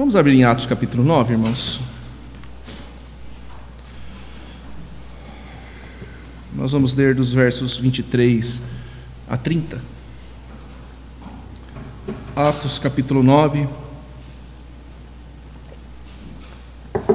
[0.00, 1.78] Vamos abrir em Atos capítulo 9, irmãos.
[6.54, 8.62] Nós vamos ler dos versos 23
[9.28, 9.78] a 30.
[12.34, 13.68] Atos capítulo 9,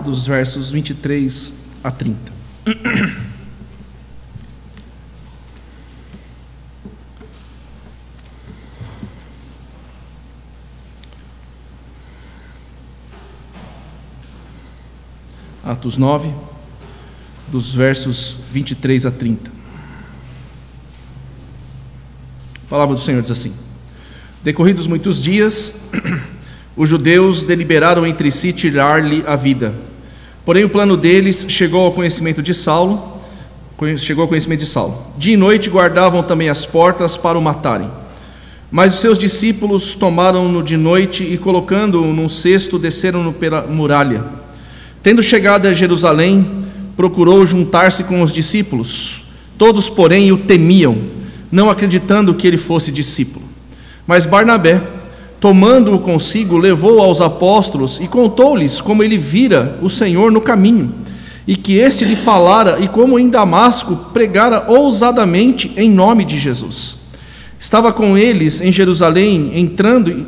[0.03, 2.31] dos versos 23 a 30.
[15.75, 16.29] Atos 9,
[17.49, 19.51] dos versos 23 a 30.
[22.65, 23.51] A palavra do Senhor diz assim:
[24.41, 25.81] Decorridos muitos dias,
[26.77, 29.75] os judeus deliberaram entre si tirar-lhe a vida.
[30.45, 33.19] Porém, o plano deles chegou ao conhecimento de Saulo,
[33.97, 35.05] chegou ao conhecimento de Saulo.
[35.17, 37.91] Dia e noite guardavam também as portas para o matarem.
[38.71, 44.44] Mas os seus discípulos tomaram-no de noite e, colocando-o num cesto, desceram-no pela muralha.
[45.05, 46.65] Tendo chegado a Jerusalém,
[46.97, 49.21] procurou juntar-se com os discípulos.
[49.55, 50.97] Todos, porém, o temiam,
[51.51, 53.45] não acreditando que ele fosse discípulo.
[54.07, 54.81] Mas Barnabé,
[55.39, 60.91] tomando-o consigo, levou aos apóstolos e contou-lhes como ele vira o Senhor no caminho,
[61.47, 66.95] e que este lhe falara, e como em Damasco pregara ousadamente em nome de Jesus.
[67.59, 70.25] Estava com eles em Jerusalém, entrando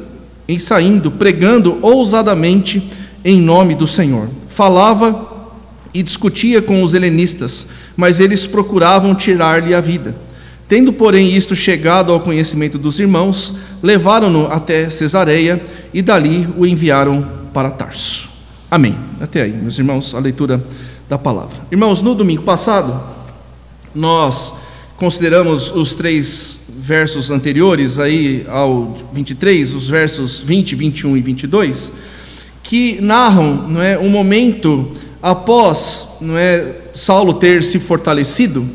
[0.48, 2.84] e saindo, pregando ousadamente
[3.26, 4.30] em nome do Senhor.
[4.58, 5.54] Falava
[5.94, 10.16] e discutia com os helenistas, mas eles procuravam tirar-lhe a vida.
[10.68, 17.24] Tendo, porém, isto chegado ao conhecimento dos irmãos, levaram-no até Cesareia e dali o enviaram
[17.54, 18.30] para Tarso.
[18.72, 18.98] Amém.
[19.22, 20.66] Até aí, meus irmãos, a leitura
[21.08, 21.60] da palavra.
[21.72, 23.00] Irmãos, no domingo passado,
[23.94, 24.56] nós
[24.98, 31.92] consideramos os três versos anteriores, aí ao 23, os versos 20, 21 e 22,
[32.68, 34.92] que narram não é, um momento
[35.24, 38.68] após não é, Saulo ter se fortalecido,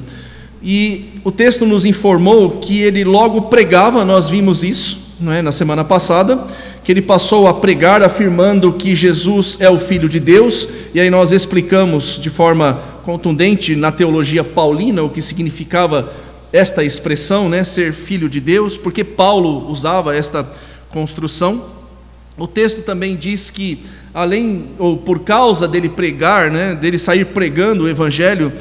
[0.62, 5.52] e o texto nos informou que ele logo pregava, nós vimos isso não é, na
[5.52, 6.42] semana passada,
[6.82, 11.10] que ele passou a pregar afirmando que Jesus é o Filho de Deus, e aí
[11.10, 16.10] nós explicamos de forma contundente na teologia paulina o que significava
[16.50, 20.50] esta expressão, né, ser filho de Deus, porque Paulo usava esta
[20.90, 21.81] construção.
[22.38, 23.78] O texto também diz que
[24.14, 28.52] além ou por causa dele pregar, né, dele sair pregando o evangelho,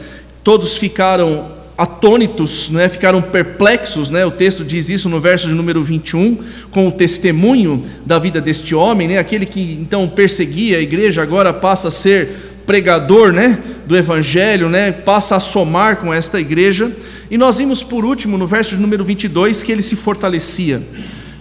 [0.44, 5.82] todos ficaram atônitos, né, ficaram perplexos, né, o texto diz isso no verso de número
[5.82, 6.38] 21,
[6.70, 11.54] com o testemunho da vida deste homem, né, aquele que então perseguia a igreja agora
[11.54, 16.92] passa a ser pregador, né, do evangelho, né, passa a somar com esta igreja.
[17.30, 20.82] E nós vimos por último no verso de número 22 que ele se fortalecia.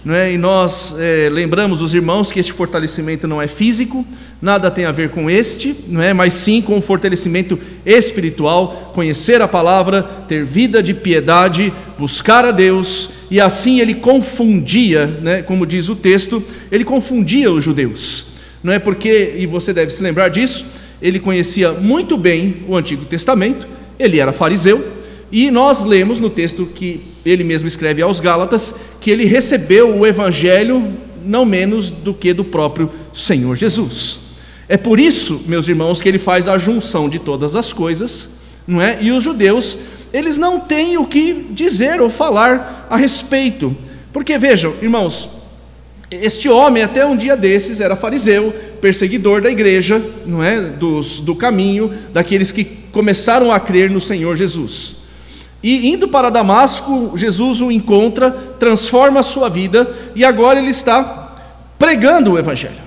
[0.03, 0.33] Não é?
[0.33, 4.05] E nós é, lembramos os irmãos que este fortalecimento não é físico,
[4.41, 6.13] nada tem a ver com este, não é?
[6.13, 12.51] mas sim com o fortalecimento espiritual, conhecer a palavra, ter vida de piedade, buscar a
[12.51, 15.43] Deus, e assim ele confundia, né?
[15.43, 18.25] como diz o texto, ele confundia os judeus.
[18.63, 20.65] Não é porque, e você deve se lembrar disso,
[20.99, 23.67] ele conhecia muito bem o Antigo Testamento,
[23.99, 25.00] ele era fariseu,
[25.31, 30.05] e nós lemos no texto que ele mesmo escreve aos Gálatas que ele recebeu o
[30.05, 30.93] evangelho
[31.25, 34.19] não menos do que do próprio Senhor Jesus.
[34.67, 38.81] É por isso, meus irmãos, que ele faz a junção de todas as coisas, não
[38.81, 38.97] é?
[39.01, 39.77] E os judeus,
[40.13, 43.75] eles não têm o que dizer ou falar a respeito.
[44.13, 45.29] Porque vejam, irmãos,
[46.09, 50.61] este homem até um dia desses era fariseu, perseguidor da igreja, não é?
[50.61, 55.00] Dos, do caminho daqueles que começaram a crer no Senhor Jesus.
[55.63, 61.35] E indo para Damasco, Jesus o encontra, transforma a sua vida e agora ele está
[61.77, 62.81] pregando o Evangelho.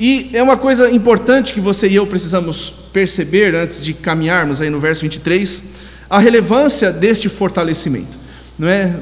[0.00, 4.70] E é uma coisa importante que você e eu precisamos perceber antes de caminharmos aí
[4.70, 5.64] no verso 23,
[6.08, 8.22] a relevância deste fortalecimento.
[8.58, 8.94] Não é?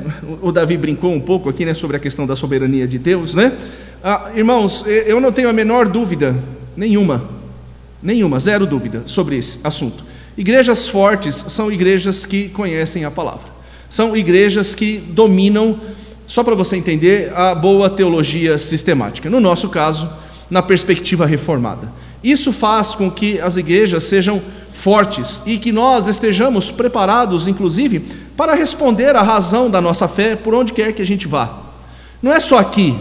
[0.42, 3.52] O Davi brincou um pouco aqui né, sobre a questão da soberania de Deus, né?
[4.02, 6.34] Ah, irmãos, eu não tenho a menor dúvida,
[6.76, 7.22] nenhuma,
[8.02, 10.09] nenhuma, zero dúvida sobre esse assunto
[10.40, 13.50] Igrejas fortes são igrejas que conhecem a palavra,
[13.90, 15.78] são igrejas que dominam,
[16.26, 19.28] só para você entender, a boa teologia sistemática.
[19.28, 20.08] No nosso caso,
[20.48, 21.92] na perspectiva reformada.
[22.24, 24.40] Isso faz com que as igrejas sejam
[24.72, 28.00] fortes e que nós estejamos preparados, inclusive,
[28.34, 31.54] para responder à razão da nossa fé por onde quer que a gente vá.
[32.22, 32.96] Não é só aqui,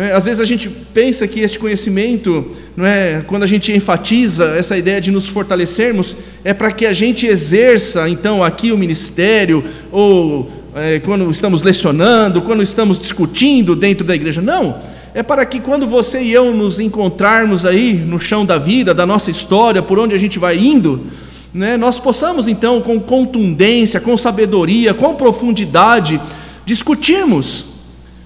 [0.00, 0.12] é?
[0.12, 4.76] Às vezes a gente pensa que este conhecimento, não é, quando a gente enfatiza essa
[4.76, 10.50] ideia de nos fortalecermos, é para que a gente exerça então aqui o ministério, ou
[10.74, 14.40] é, quando estamos lecionando, quando estamos discutindo dentro da igreja.
[14.40, 14.80] Não,
[15.12, 19.04] é para que quando você e eu nos encontrarmos aí no chão da vida, da
[19.04, 21.06] nossa história, por onde a gente vai indo,
[21.52, 26.18] né, nós possamos então, com contundência, com sabedoria, com profundidade,
[26.64, 27.66] discutirmos,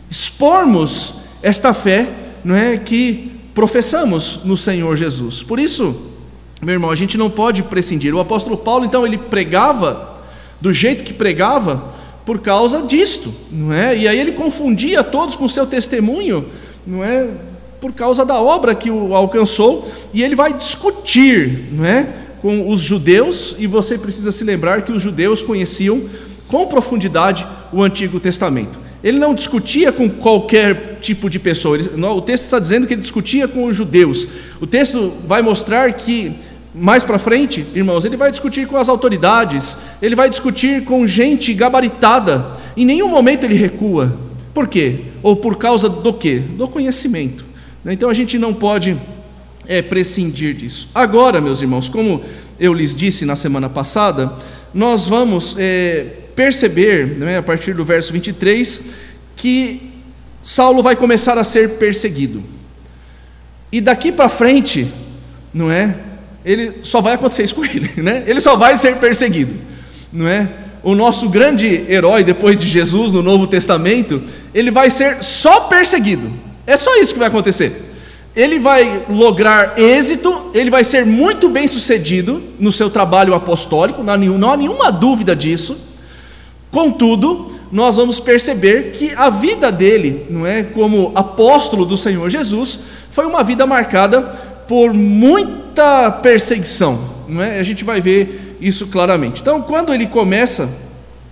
[0.08, 2.08] expormos esta fé
[2.44, 5.42] não é, que professamos no Senhor Jesus.
[5.42, 5.96] Por isso,
[6.60, 8.14] meu irmão, a gente não pode prescindir.
[8.14, 10.20] O apóstolo Paulo, então, ele pregava
[10.60, 11.94] do jeito que pregava
[12.24, 13.96] por causa disto, não é?
[13.96, 16.46] E aí ele confundia todos com seu testemunho,
[16.86, 17.28] não é?
[17.80, 22.08] Por causa da obra que o alcançou, e ele vai discutir, não é?
[22.42, 26.02] Com os judeus, e você precisa se lembrar que os judeus conheciam
[26.48, 28.85] com profundidade o Antigo Testamento.
[29.06, 31.79] Ele não discutia com qualquer tipo de pessoa.
[32.17, 34.26] O texto está dizendo que ele discutia com os judeus.
[34.61, 36.35] O texto vai mostrar que
[36.75, 41.55] mais para frente, irmãos, ele vai discutir com as autoridades, ele vai discutir com gente
[41.55, 42.49] gabaritada.
[42.76, 44.12] Em nenhum momento ele recua.
[44.53, 45.03] Por quê?
[45.23, 46.41] Ou por causa do quê?
[46.41, 47.44] Do conhecimento.
[47.87, 48.97] Então a gente não pode
[49.69, 50.88] é, prescindir disso.
[50.93, 52.23] Agora, meus irmãos, como
[52.58, 54.32] eu lhes disse na semana passada,
[54.75, 58.80] nós vamos é, perceber, né, a partir do verso 23,
[59.34, 59.90] que
[60.44, 62.44] Saulo vai começar a ser perseguido.
[63.72, 64.86] E daqui para frente,
[65.52, 65.96] não é?
[66.44, 68.22] Ele só vai acontecer isso com ele, né?
[68.26, 69.54] Ele só vai ser perseguido,
[70.12, 70.48] não é?
[70.84, 74.22] O nosso grande herói depois de Jesus no Novo Testamento,
[74.54, 76.30] ele vai ser só perseguido.
[76.64, 77.72] É só isso que vai acontecer.
[78.36, 84.12] Ele vai lograr êxito, ele vai ser muito bem sucedido no seu trabalho apostólico, não
[84.12, 85.76] há, nenhum, não há nenhuma dúvida disso.
[86.76, 92.81] Contudo, nós vamos perceber que a vida dele, não é, como apóstolo do Senhor Jesus,
[93.11, 94.20] foi uma vida marcada
[94.69, 97.58] por muita perseguição, não é?
[97.58, 99.40] A gente vai ver isso claramente.
[99.40, 100.69] Então, quando ele começa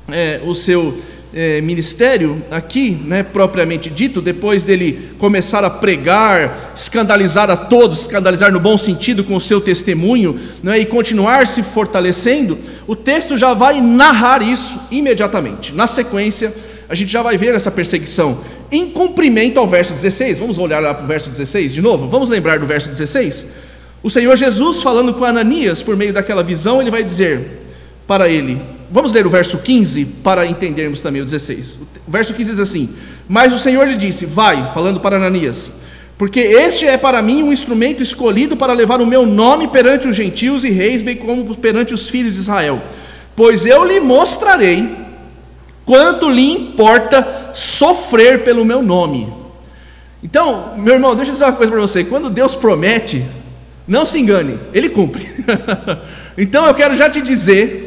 [0.08, 0.96] é, o seu
[1.34, 8.52] é, ministério aqui, né, propriamente dito, depois dele começar a pregar, escandalizar a todos, escandalizar
[8.52, 13.52] no bom sentido com o seu testemunho, né, e continuar se fortalecendo, o texto já
[13.52, 15.74] vai narrar isso imediatamente.
[15.74, 16.54] Na sequência,
[16.88, 18.38] a gente já vai ver essa perseguição
[18.70, 20.38] em cumprimento ao verso 16.
[20.38, 22.08] Vamos olhar lá para o verso 16 de novo?
[22.08, 23.46] Vamos lembrar do verso 16?
[24.02, 27.64] O Senhor Jesus, falando com Ananias por meio daquela visão, ele vai dizer
[28.06, 28.60] para ele:
[28.90, 31.78] Vamos ler o verso 15 para entendermos também o 16.
[32.06, 32.90] O verso 15 diz assim:
[33.28, 35.72] Mas o Senhor lhe disse: Vai, falando para Ananias,
[36.16, 40.16] porque este é para mim um instrumento escolhido para levar o meu nome perante os
[40.16, 42.80] gentios e reis, bem como perante os filhos de Israel.
[43.34, 44.88] Pois eu lhe mostrarei
[45.84, 49.32] quanto lhe importa sofrer pelo meu nome.
[50.22, 53.24] Então, meu irmão, deixa eu dizer uma coisa para você: quando Deus promete,
[53.86, 55.28] não se engane, Ele cumpre.
[56.38, 57.83] então eu quero já te dizer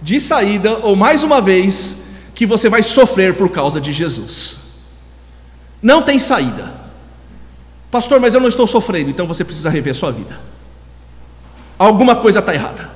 [0.00, 2.02] de saída, ou mais uma vez,
[2.34, 4.58] que você vai sofrer por causa de Jesus.
[5.82, 6.72] Não tem saída.
[7.90, 10.38] Pastor, mas eu não estou sofrendo, então você precisa rever sua vida.
[11.78, 12.90] Alguma coisa está errada.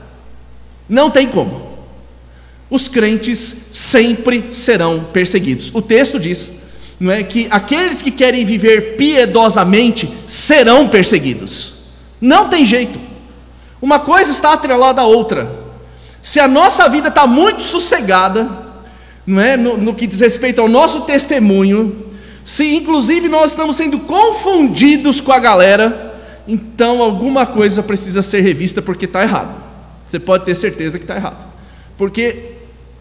[0.88, 1.72] Não tem como.
[2.68, 3.38] Os crentes
[3.72, 5.70] sempre serão perseguidos.
[5.74, 6.62] O texto diz,
[6.98, 11.74] não é que aqueles que querem viver piedosamente serão perseguidos.
[12.20, 12.98] Não tem jeito.
[13.80, 15.61] Uma coisa está atrelada à outra.
[16.22, 18.48] Se a nossa vida está muito sossegada,
[19.26, 22.06] não é, no, no que diz respeito ao nosso testemunho,
[22.44, 26.14] se inclusive nós estamos sendo confundidos com a galera,
[26.46, 29.62] então alguma coisa precisa ser revista porque está errado.
[30.06, 31.44] Você pode ter certeza que está errado,
[31.98, 32.52] porque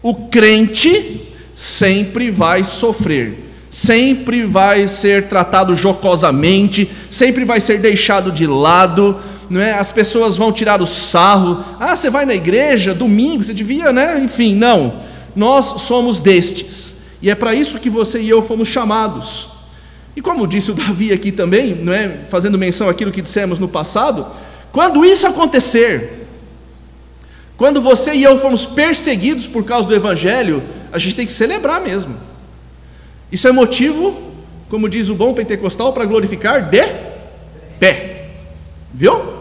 [0.02, 1.22] o crente
[1.54, 9.18] sempre vai sofrer, sempre vai ser tratado jocosamente, sempre vai ser deixado de lado,
[9.52, 9.74] não é?
[9.74, 11.62] As pessoas vão tirar o sarro.
[11.78, 14.18] Ah, você vai na igreja domingo, você devia, né?
[14.24, 14.94] Enfim, não.
[15.36, 17.02] Nós somos destes.
[17.20, 19.50] E é para isso que você e eu fomos chamados.
[20.16, 22.20] E como disse o Davi aqui também, não é?
[22.30, 24.26] Fazendo menção àquilo que dissemos no passado,
[24.72, 26.26] quando isso acontecer,
[27.54, 31.78] quando você e eu fomos perseguidos por causa do evangelho, a gente tem que celebrar
[31.82, 32.16] mesmo.
[33.30, 34.18] Isso é motivo,
[34.70, 36.86] como diz o bom pentecostal, para glorificar de
[37.78, 38.30] pé.
[38.94, 39.31] Viu?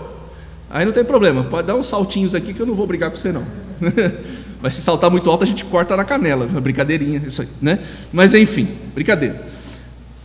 [0.74, 3.18] Aí não tem problema, pode dar uns saltinhos aqui que eu não vou brigar com
[3.18, 3.46] você não.
[4.62, 7.80] Mas se saltar muito alto a gente corta na canela, brincadeirinha, isso aí, né?
[8.14, 9.44] Mas enfim, brincadeira.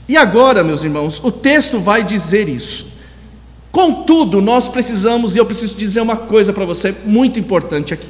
[0.08, 2.94] E agora, meus irmãos, o texto vai dizer isso.
[3.72, 8.08] Contudo, nós precisamos, e eu preciso dizer uma coisa para você muito importante aqui.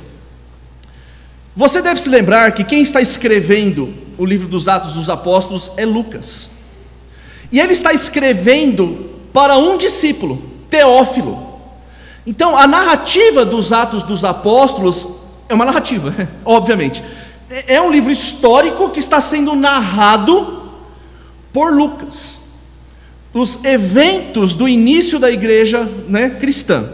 [1.57, 5.87] Você deve se lembrar que quem está escrevendo o livro dos Atos dos Apóstolos é
[5.87, 6.50] Lucas.
[7.50, 11.46] E ele está escrevendo para um discípulo, Teófilo.
[12.26, 15.09] Então, a narrativa dos Atos dos Apóstolos
[15.49, 16.12] é uma narrativa,
[16.45, 17.02] obviamente.
[17.49, 20.71] É, é um livro histórico que está sendo narrado
[21.52, 22.40] por Lucas.
[23.33, 26.85] os eventos do início da igreja né, cristã.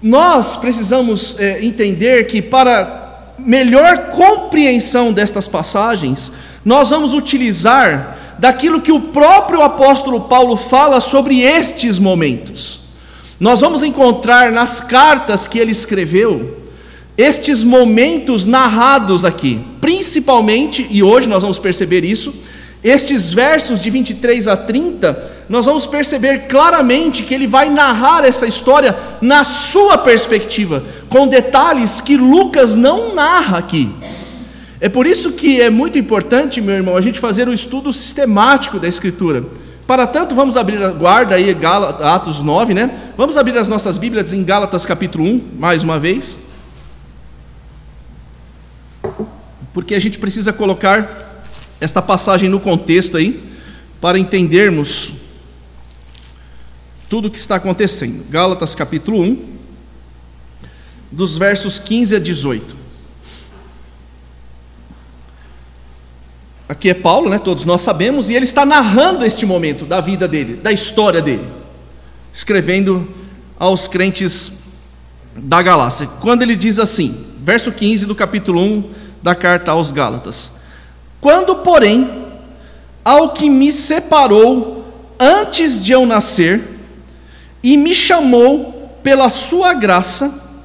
[0.00, 6.30] Nós precisamos é, entender que, para melhor compreensão destas passagens,
[6.64, 12.87] nós vamos utilizar daquilo que o próprio apóstolo Paulo fala sobre estes momentos.
[13.40, 16.56] Nós vamos encontrar nas cartas que ele escreveu
[17.16, 22.34] estes momentos narrados aqui, principalmente, e hoje nós vamos perceber isso,
[22.82, 28.46] estes versos de 23 a 30, nós vamos perceber claramente que ele vai narrar essa
[28.46, 33.90] história na sua perspectiva, com detalhes que Lucas não narra aqui.
[34.80, 38.78] É por isso que é muito importante, meu irmão, a gente fazer o estudo sistemático
[38.78, 39.44] da Escritura.
[39.88, 41.56] Para tanto, vamos abrir guarda aí,
[42.02, 43.10] Atos 9, né?
[43.16, 46.36] Vamos abrir as nossas Bíblias em Gálatas capítulo 1, mais uma vez.
[49.72, 51.42] Porque a gente precisa colocar
[51.80, 53.42] esta passagem no contexto aí,
[53.98, 55.14] para entendermos
[57.08, 58.26] tudo o que está acontecendo.
[58.28, 59.42] Gálatas capítulo 1,
[61.10, 62.76] dos versos 15 a 18.
[66.68, 70.28] Aqui é Paulo, né, todos nós sabemos, e ele está narrando este momento da vida
[70.28, 71.48] dele, da história dele,
[72.34, 73.08] escrevendo
[73.58, 74.52] aos crentes
[75.34, 76.06] da Galácia.
[76.20, 78.90] Quando ele diz assim, verso 15 do capítulo 1
[79.22, 80.50] da carta aos Gálatas:
[81.22, 82.26] Quando, porém,
[83.02, 84.84] ao que me separou
[85.18, 86.62] antes de eu nascer
[87.62, 90.60] e me chamou pela sua graça,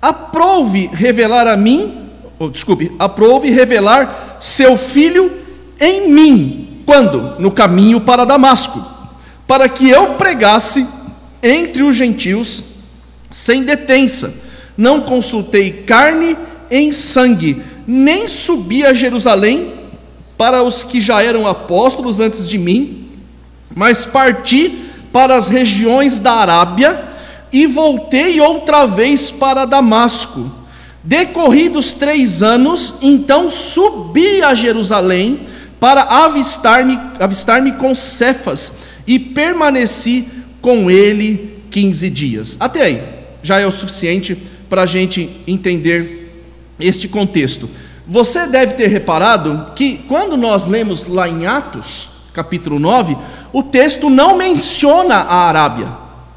[0.00, 5.39] aprove revelar a mim, ou, desculpe, aprove revelar seu filho
[5.80, 6.82] em mim.
[6.84, 7.40] Quando?
[7.40, 8.84] No caminho para Damasco,
[9.46, 10.86] para que eu pregasse
[11.42, 12.62] entre os gentios
[13.30, 14.34] sem detença.
[14.76, 16.36] Não consultei carne
[16.70, 19.72] em sangue, nem subi a Jerusalém
[20.36, 23.08] para os que já eram apóstolos antes de mim,
[23.74, 27.08] mas parti para as regiões da Arábia
[27.52, 30.50] e voltei outra vez para Damasco.
[31.02, 35.40] Decorridos três anos, então subi a Jerusalém
[35.80, 38.74] para avistar-me avistar com Cefas
[39.06, 40.28] e permaneci
[40.60, 42.56] com ele quinze dias.
[42.60, 43.02] Até aí,
[43.42, 44.36] já é o suficiente
[44.68, 46.44] para a gente entender
[46.78, 47.68] este contexto.
[48.06, 53.16] Você deve ter reparado que quando nós lemos lá em Atos, capítulo 9,
[53.52, 55.88] o texto não menciona a Arábia,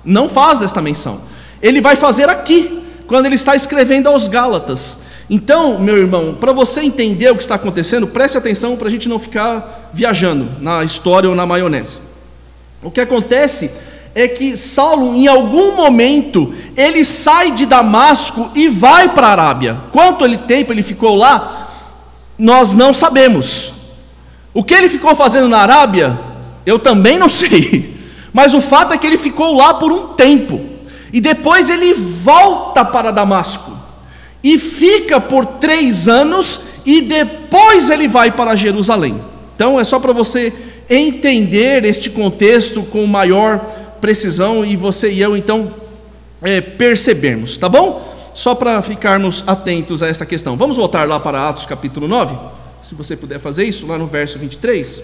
[0.05, 1.21] não faz esta menção.
[1.61, 5.02] Ele vai fazer aqui, quando ele está escrevendo aos Gálatas.
[5.29, 9.07] Então, meu irmão, para você entender o que está acontecendo, preste atenção para a gente
[9.07, 11.99] não ficar viajando na história ou na maionese.
[12.81, 13.71] O que acontece
[14.13, 19.77] é que Saulo, em algum momento, ele sai de Damasco e vai para a Arábia.
[19.91, 21.71] Quanto ele tempo ele ficou lá,
[22.37, 23.71] nós não sabemos.
[24.53, 26.19] O que ele ficou fazendo na Arábia,
[26.65, 27.97] eu também não sei.
[28.33, 30.59] Mas o fato é que ele ficou lá por um tempo.
[31.13, 33.72] E depois ele volta para Damasco
[34.43, 39.19] e fica por três anos, e depois ele vai para Jerusalém.
[39.55, 40.51] Então é só para você
[40.89, 43.59] entender este contexto com maior
[44.01, 45.73] precisão e você e eu então
[46.41, 48.11] é, percebermos, tá bom?
[48.33, 50.57] Só para ficarmos atentos a essa questão.
[50.57, 52.35] Vamos voltar lá para Atos capítulo 9,
[52.81, 55.03] se você puder fazer isso, lá no verso 23.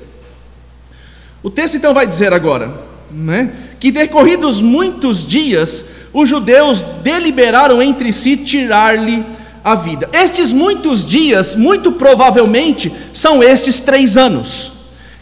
[1.41, 2.73] O texto então vai dizer agora,
[3.09, 9.23] né, que decorridos muitos dias, os judeus deliberaram entre si tirar-lhe
[9.63, 10.09] a vida.
[10.11, 14.71] Estes muitos dias, muito provavelmente, são estes três anos,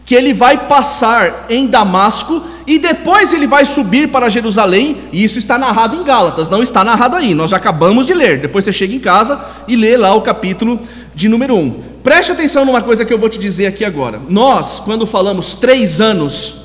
[0.05, 5.39] que ele vai passar em Damasco e depois ele vai subir para Jerusalém, e isso
[5.39, 8.39] está narrado em Gálatas, não está narrado aí, nós já acabamos de ler.
[8.39, 10.79] Depois você chega em casa e lê lá o capítulo
[11.15, 11.83] de número 1.
[12.03, 14.21] Preste atenção numa coisa que eu vou te dizer aqui agora.
[14.29, 16.55] Nós, quando falamos três anos,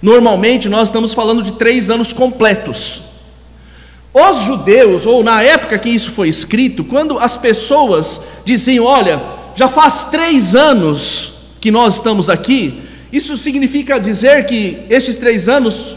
[0.00, 3.09] normalmente nós estamos falando de três anos completos.
[4.12, 9.20] Os judeus, ou na época que isso foi escrito, quando as pessoas diziam: Olha,
[9.54, 15.96] já faz três anos que nós estamos aqui, isso significa dizer que estes três anos,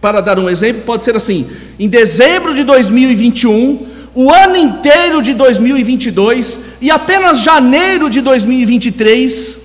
[0.00, 1.46] para dar um exemplo, pode ser assim:
[1.78, 9.59] em dezembro de 2021, o ano inteiro de 2022 e apenas janeiro de 2023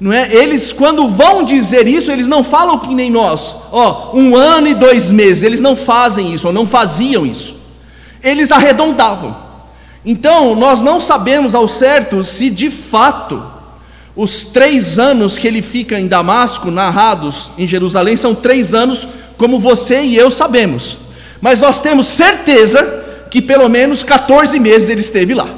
[0.00, 0.32] não é?
[0.34, 4.74] Eles, quando vão dizer isso, eles não falam que nem nós, ó, um ano e
[4.74, 7.56] dois meses, eles não fazem isso, ou não faziam isso,
[8.22, 9.36] eles arredondavam.
[10.04, 13.42] Então, nós não sabemos ao certo se de fato
[14.16, 19.58] os três anos que ele fica em Damasco, narrados em Jerusalém, são três anos, como
[19.58, 20.98] você e eu sabemos,
[21.40, 25.48] mas nós temos certeza que pelo menos 14 meses ele esteve lá,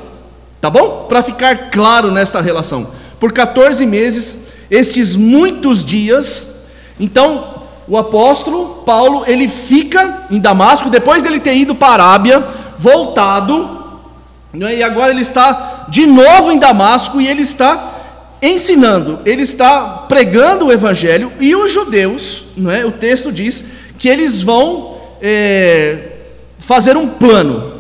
[0.61, 1.07] tá bom?
[1.09, 2.87] Para ficar claro nesta relação.
[3.19, 4.37] Por 14 meses,
[4.71, 6.55] estes muitos dias,
[6.99, 7.57] Então,
[7.89, 12.45] o apóstolo Paulo, ele fica em Damasco, depois dele ter ido para a Arábia,
[12.79, 14.01] voltado,
[14.53, 17.93] né, e agora ele está de novo em Damasco e ele está
[18.41, 22.85] ensinando, ele está pregando o evangelho, e os judeus, não é?
[22.85, 23.65] o texto diz
[23.99, 26.13] que eles vão é,
[26.59, 27.75] fazer um plano.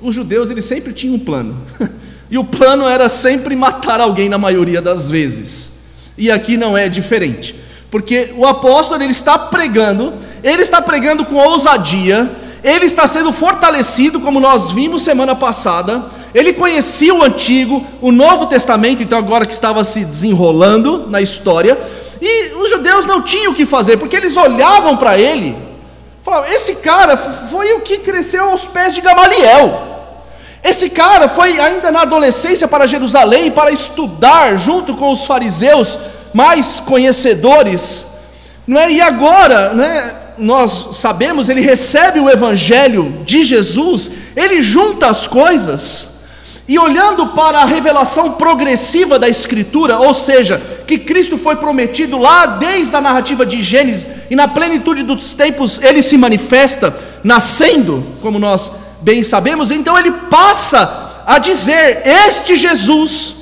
[0.00, 1.56] Os judeus eles sempre tinham um plano.
[2.32, 5.82] E o plano era sempre matar alguém na maioria das vezes.
[6.16, 7.54] E aqui não é diferente.
[7.90, 12.30] Porque o apóstolo ele está pregando, ele está pregando com ousadia,
[12.64, 16.06] ele está sendo fortalecido, como nós vimos semana passada.
[16.34, 21.78] Ele conhecia o Antigo, o Novo Testamento, então agora que estava se desenrolando na história,
[22.18, 25.54] e os judeus não tinham o que fazer, porque eles olhavam para ele,
[26.22, 29.92] falavam: esse cara foi o que cresceu aos pés de Gamaliel.
[30.62, 35.98] Esse cara foi ainda na adolescência para Jerusalém para estudar junto com os fariseus
[36.32, 38.06] mais conhecedores,
[38.66, 38.92] não é?
[38.92, 40.22] E agora, não é?
[40.38, 46.10] Nós sabemos, ele recebe o evangelho de Jesus, ele junta as coisas.
[46.66, 52.46] E olhando para a revelação progressiva da Escritura, ou seja, que Cristo foi prometido lá
[52.46, 58.38] desde a narrativa de Gênesis, e na plenitude dos tempos ele se manifesta, nascendo, como
[58.38, 58.70] nós
[59.02, 63.36] bem sabemos, então ele passa a dizer: Este Jesus,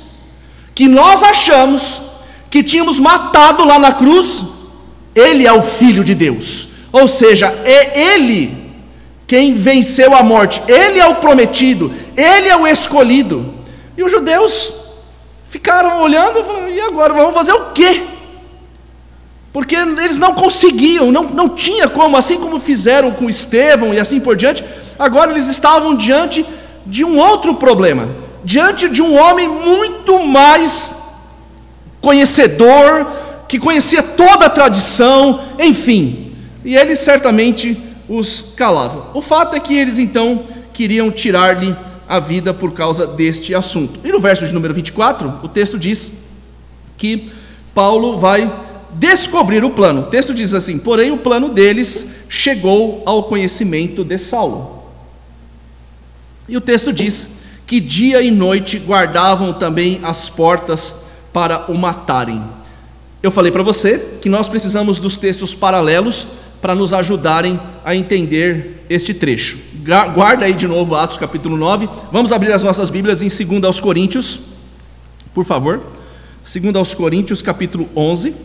[0.75, 2.01] que nós achamos
[2.49, 4.43] que tínhamos matado lá na cruz,
[5.15, 8.61] ele é o Filho de Deus, ou seja, é ele
[9.25, 13.53] quem venceu a morte, ele é o prometido, ele é o escolhido.
[13.95, 14.73] E os judeus
[15.45, 18.03] ficaram olhando e e agora vamos fazer o quê?
[19.53, 24.19] Porque eles não conseguiam, não, não tinha como, assim como fizeram com Estevão e assim
[24.19, 24.63] por diante,
[25.01, 26.45] agora eles estavam diante
[26.85, 28.07] de um outro problema,
[28.43, 31.01] diante de um homem muito mais
[31.99, 33.07] conhecedor,
[33.47, 36.31] que conhecia toda a tradição, enfim,
[36.63, 37.75] e eles certamente
[38.07, 39.07] os calavam.
[39.15, 41.75] O fato é que eles então queriam tirar-lhe
[42.07, 43.99] a vida por causa deste assunto.
[44.03, 46.11] E no verso de número 24, o texto diz
[46.95, 47.27] que
[47.73, 48.51] Paulo vai
[48.93, 50.01] descobrir o plano.
[50.01, 54.80] O texto diz assim: Porém, o plano deles chegou ao conhecimento de Saulo.
[56.51, 57.29] E o texto diz
[57.65, 62.43] que dia e noite guardavam também as portas para o matarem.
[63.23, 66.27] Eu falei para você que nós precisamos dos textos paralelos
[66.61, 69.59] para nos ajudarem a entender este trecho.
[70.13, 71.87] Guarda aí de novo Atos capítulo 9.
[72.11, 74.41] Vamos abrir as nossas Bíblias em 2 aos Coríntios,
[75.33, 75.81] por favor.
[76.43, 78.35] 2 aos Coríntios capítulo 11.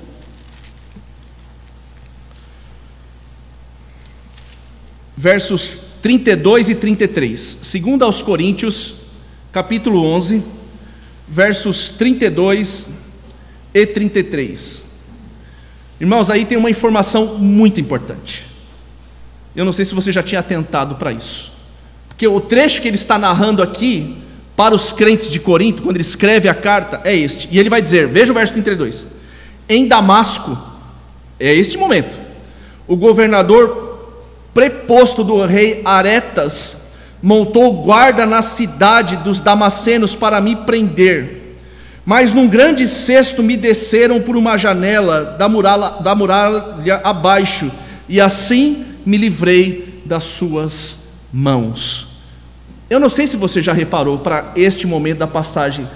[5.17, 7.59] Versos 32 e 33.
[7.63, 8.95] Segundo aos Coríntios,
[9.51, 10.41] capítulo 11,
[11.27, 12.87] versos 32
[13.75, 14.85] e 33.
[16.01, 18.47] Irmãos, aí tem uma informação muito importante.
[19.57, 21.51] Eu não sei se você já tinha atentado para isso.
[22.07, 24.17] Porque o trecho que ele está narrando aqui,
[24.55, 27.49] para os crentes de Corinto, quando ele escreve a carta, é este.
[27.51, 29.07] E ele vai dizer: veja o verso 32.
[29.69, 30.57] Em Damasco,
[31.41, 32.17] é este momento,
[32.87, 33.86] o governador
[34.57, 36.93] preposto do rei Aretas,
[37.23, 41.59] montou guarda na cidade dos Damascenos para me prender.
[42.07, 47.71] Mas num grande cesto me desceram por uma janela da muralha, da muralha abaixo,
[48.09, 52.07] e assim me livrei das suas mãos.
[52.89, 55.87] Eu não sei se você já reparou para este momento da passagem,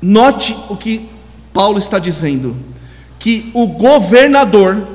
[0.00, 1.08] note o que
[1.52, 2.56] Paulo está dizendo:
[3.20, 4.88] que o governador,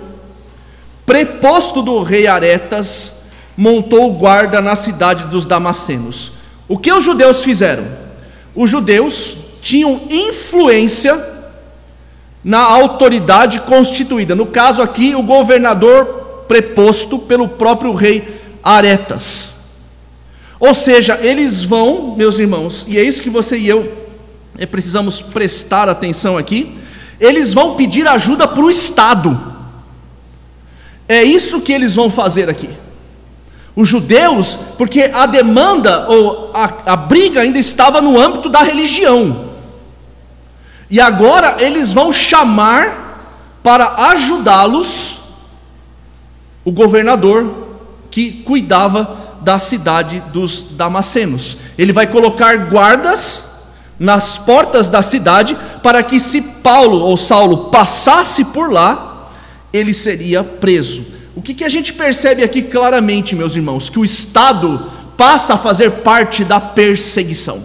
[1.07, 6.33] preposto do rei Aretas, montou guarda na cidade dos Damascenos.
[6.67, 7.85] O que os judeus fizeram?
[8.53, 11.17] Os judeus tinham influência
[12.43, 14.35] na autoridade constituída.
[14.35, 19.55] No caso aqui, o governador preposto pelo próprio rei Aretas.
[20.59, 24.07] Ou seja, eles vão, meus irmãos, e é isso que você e eu
[24.57, 26.75] é, precisamos prestar atenção aqui,
[27.17, 29.56] eles vão pedir ajuda para o Estado.
[31.07, 32.69] É isso que eles vão fazer aqui.
[33.75, 39.45] Os judeus, porque a demanda ou a, a briga ainda estava no âmbito da religião.
[40.89, 43.07] E agora eles vão chamar
[43.61, 45.17] para ajudá-los
[46.63, 47.67] o governador
[48.09, 51.57] que cuidava da cidade dos Damascenos.
[51.77, 58.45] Ele vai colocar guardas nas portas da cidade para que se Paulo ou Saulo passasse
[58.45, 59.06] por lá,
[59.77, 61.05] ele seria preso.
[61.35, 63.89] O que, que a gente percebe aqui claramente, meus irmãos?
[63.89, 67.63] Que o Estado passa a fazer parte da perseguição.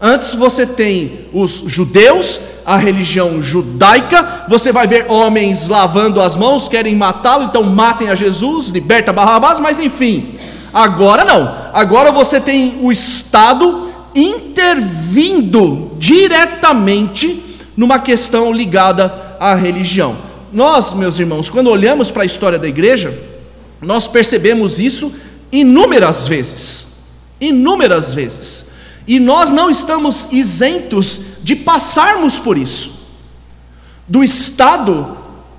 [0.00, 6.68] Antes você tem os judeus, a religião judaica, você vai ver homens lavando as mãos,
[6.68, 10.34] querem matá-lo, então matem a Jesus, liberta Barrabás, mas enfim.
[10.72, 11.52] Agora não.
[11.72, 20.27] Agora você tem o Estado intervindo diretamente numa questão ligada à religião.
[20.52, 23.16] Nós, meus irmãos, quando olhamos para a história da igreja,
[23.80, 25.12] nós percebemos isso
[25.52, 27.06] inúmeras vezes.
[27.40, 28.66] Inúmeras vezes.
[29.06, 32.98] E nós não estamos isentos de passarmos por isso.
[34.06, 35.16] Do Estado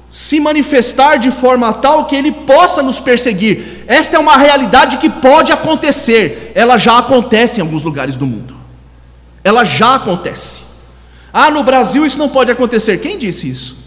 [0.09, 3.83] se manifestar de forma tal que ele possa nos perseguir.
[3.87, 6.51] Esta é uma realidade que pode acontecer.
[6.55, 8.55] Ela já acontece em alguns lugares do mundo.
[9.43, 10.63] Ela já acontece.
[11.31, 12.97] Ah, no Brasil isso não pode acontecer.
[12.97, 13.78] Quem disse isso?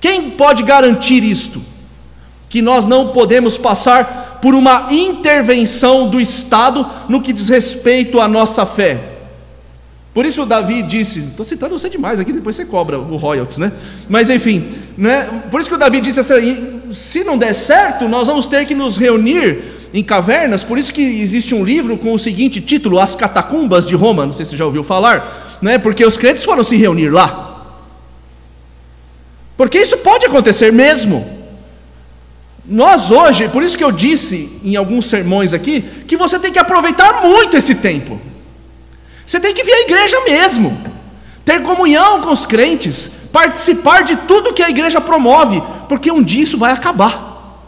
[0.00, 1.62] Quem pode garantir isto?
[2.48, 8.26] Que nós não podemos passar por uma intervenção do Estado no que diz respeito à
[8.26, 9.10] nossa fé.
[10.12, 13.70] Por isso Davi disse, estou citando você demais aqui, depois você cobra o royalties, né?
[14.08, 15.28] Mas enfim, né?
[15.50, 18.74] por isso que o Davi disse assim, se não der certo, nós vamos ter que
[18.74, 19.62] nos reunir
[19.94, 23.94] em cavernas, por isso que existe um livro com o seguinte título, As Catacumbas de
[23.94, 25.78] Roma, não sei se você já ouviu falar, né?
[25.78, 27.49] porque os crentes foram se reunir lá.
[29.60, 31.22] Porque isso pode acontecer mesmo.
[32.64, 36.58] Nós hoje, por isso que eu disse em alguns sermões aqui, que você tem que
[36.58, 38.18] aproveitar muito esse tempo.
[39.26, 40.82] Você tem que vir à igreja mesmo,
[41.44, 46.44] ter comunhão com os crentes, participar de tudo que a igreja promove, porque um dia
[46.44, 47.60] isso vai acabar.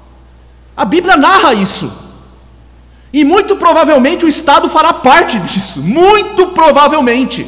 [0.75, 1.93] A Bíblia narra isso.
[3.13, 5.83] E muito provavelmente o Estado fará parte disso.
[5.83, 7.47] Muito provavelmente.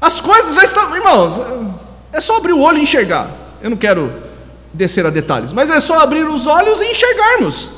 [0.00, 0.96] As coisas já estão.
[0.96, 1.38] Irmãos,
[2.14, 3.41] é só abrir o olho e enxergar.
[3.62, 4.12] Eu não quero
[4.72, 7.70] descer a detalhes, mas é só abrir os olhos e enxergarmos.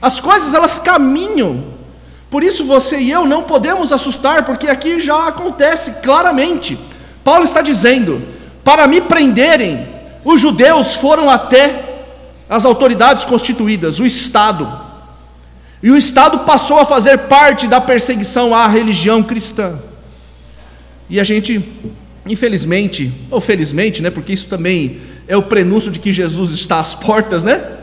[0.00, 1.64] As coisas elas caminham
[2.30, 6.78] por isso você e eu não podemos assustar, porque aqui já acontece claramente.
[7.24, 8.22] Paulo está dizendo:
[8.62, 9.86] para me prenderem,
[10.24, 12.04] os judeus foram até
[12.48, 14.70] as autoridades constituídas, o Estado.
[15.82, 19.78] E o Estado passou a fazer parte da perseguição à religião cristã.
[21.08, 21.64] E a gente,
[22.26, 26.94] infelizmente, ou felizmente, né, porque isso também é o prenúncio de que Jesus está às
[26.94, 27.78] portas, né?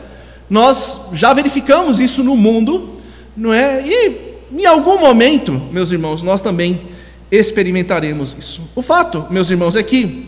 [0.48, 3.00] Nós já verificamos isso no mundo,
[3.36, 3.86] não é?
[3.86, 6.82] E em algum momento, meus irmãos, nós também
[7.30, 8.62] experimentaremos isso.
[8.74, 10.26] O fato, meus irmãos, é que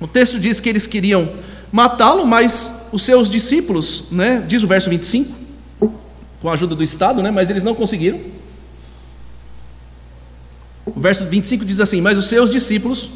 [0.00, 1.28] o texto diz que eles queriam
[1.70, 5.32] matá-lo, mas os seus discípulos, né, diz o verso 25,
[6.40, 8.20] com a ajuda do Estado, né, mas eles não conseguiram.
[10.84, 13.10] O verso 25 diz assim: Mas os seus discípulos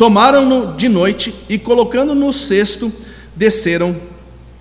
[0.00, 2.90] tomaram-no de noite e, colocando no cesto,
[3.36, 3.94] desceram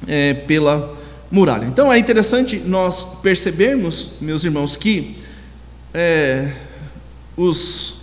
[0.06, 0.94] é, pela
[1.32, 1.64] muralha.
[1.64, 5.16] Então é interessante nós percebermos, meus irmãos, que
[5.94, 6.52] é,
[7.38, 8.00] os,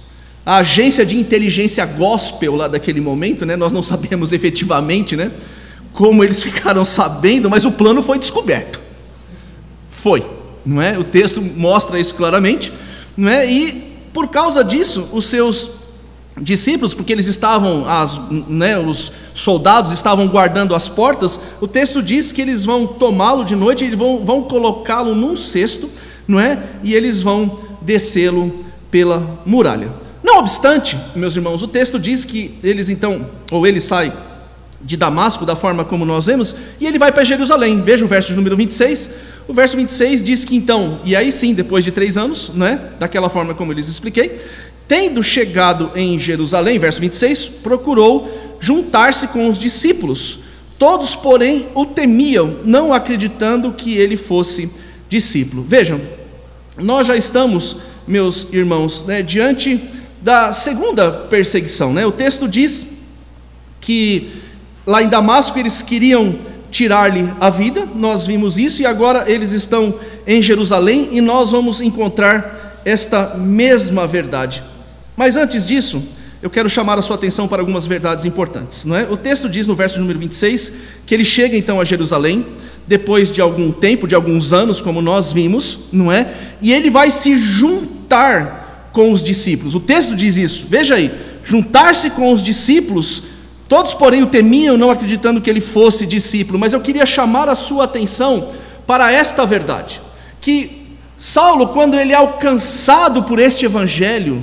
[0.46, 5.30] a agência de inteligência gospel lá daquele momento, né, nós não sabemos efetivamente né,
[5.92, 8.80] como eles ficaram sabendo, mas o plano foi descoberto.
[9.90, 10.26] Foi,
[10.64, 10.98] não é?
[10.98, 12.72] O texto mostra isso claramente,
[13.14, 13.44] não é?
[13.44, 15.75] E por causa disso, os seus
[16.40, 22.32] discípulos, porque eles estavam, as, né, os soldados estavam guardando as portas, o texto diz
[22.32, 25.90] que eles vão tomá-lo de noite, e vão, vão colocá-lo num cesto,
[26.28, 26.62] não é?
[26.82, 29.90] E eles vão descê-lo pela muralha.
[30.22, 34.12] Não obstante, meus irmãos, o texto diz que eles então, ou ele sai
[34.80, 37.80] de Damasco, da forma como nós vemos, e ele vai para Jerusalém.
[37.80, 39.10] Veja o verso de número 26.
[39.48, 43.28] O verso 26 diz que então, e aí sim, depois de três anos, né, daquela
[43.28, 44.40] forma como eu lhes expliquei,
[44.88, 50.38] Tendo chegado em Jerusalém, verso 26, procurou juntar-se com os discípulos.
[50.78, 54.70] Todos, porém, o temiam, não acreditando que ele fosse
[55.08, 55.62] discípulo.
[55.62, 56.00] Vejam,
[56.76, 59.80] nós já estamos, meus irmãos, né, diante
[60.20, 61.92] da segunda perseguição.
[61.92, 62.04] Né?
[62.06, 62.86] O texto diz
[63.80, 64.30] que
[64.86, 66.34] lá em Damasco eles queriam
[66.70, 69.94] tirar-lhe a vida, nós vimos isso, e agora eles estão
[70.26, 74.62] em Jerusalém e nós vamos encontrar esta mesma verdade.
[75.16, 76.02] Mas antes disso,
[76.42, 78.84] eu quero chamar a sua atenção para algumas verdades importantes.
[78.84, 79.04] Não é?
[79.10, 80.72] O texto diz no verso número 26
[81.06, 82.44] que ele chega então a Jerusalém,
[82.86, 86.32] depois de algum tempo, de alguns anos, como nós vimos, não é?
[86.60, 89.74] E ele vai se juntar com os discípulos.
[89.74, 90.66] O texto diz isso.
[90.68, 91.10] Veja aí,
[91.42, 93.24] juntar-se com os discípulos.
[93.68, 96.58] Todos, porém, o temiam, não acreditando que ele fosse discípulo.
[96.58, 98.50] Mas eu queria chamar a sua atenção
[98.86, 100.00] para esta verdade:
[100.40, 104.42] que Saulo, quando ele é alcançado por este evangelho,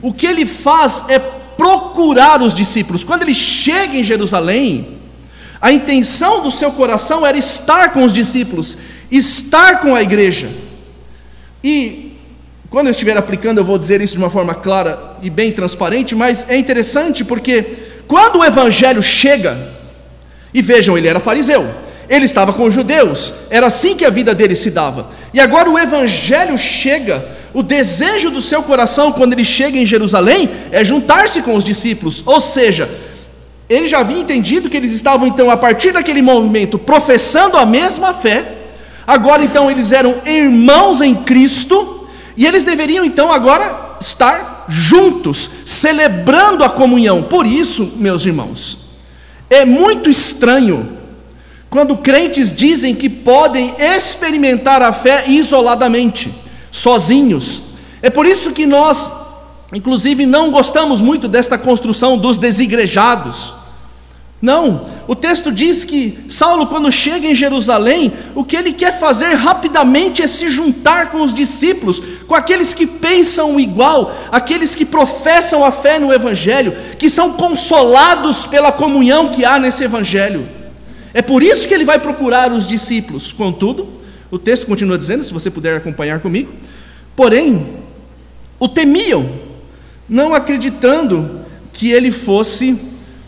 [0.00, 3.02] o que ele faz é procurar os discípulos.
[3.04, 4.98] Quando ele chega em Jerusalém,
[5.60, 8.78] a intenção do seu coração era estar com os discípulos,
[9.10, 10.48] estar com a igreja.
[11.64, 12.16] E
[12.70, 16.14] Quando eu estiver aplicando, eu vou dizer isso de uma forma clara e bem transparente,
[16.14, 17.62] mas é interessante porque
[18.06, 19.56] quando o evangelho chega,
[20.52, 21.66] e vejam, ele era fariseu,
[22.10, 25.08] ele estava com os judeus, era assim que a vida dele se dava.
[25.32, 30.50] E agora o evangelho chega, o desejo do seu coração quando ele chega em Jerusalém
[30.70, 32.88] é juntar-se com os discípulos, ou seja,
[33.68, 38.14] ele já havia entendido que eles estavam então a partir daquele momento professando a mesma
[38.14, 38.54] fé.
[39.06, 46.64] Agora então eles eram irmãos em Cristo e eles deveriam então agora estar juntos, celebrando
[46.64, 47.22] a comunhão.
[47.22, 48.78] Por isso, meus irmãos,
[49.50, 50.98] é muito estranho
[51.70, 56.32] quando crentes dizem que podem experimentar a fé isoladamente,
[56.70, 57.62] sozinhos.
[58.00, 59.10] É por isso que nós,
[59.72, 63.54] inclusive, não gostamos muito desta construção dos desigrejados.
[64.40, 69.34] Não, o texto diz que Saulo, quando chega em Jerusalém, o que ele quer fazer
[69.34, 75.64] rapidamente é se juntar com os discípulos, com aqueles que pensam igual, aqueles que professam
[75.64, 80.48] a fé no Evangelho, que são consolados pela comunhão que há nesse Evangelho.
[81.12, 83.32] É por isso que ele vai procurar os discípulos.
[83.32, 83.88] Contudo,
[84.30, 86.52] o texto continua dizendo, se você puder acompanhar comigo,
[87.16, 87.66] porém,
[88.58, 89.28] o temiam,
[90.08, 91.40] não acreditando
[91.72, 92.78] que ele fosse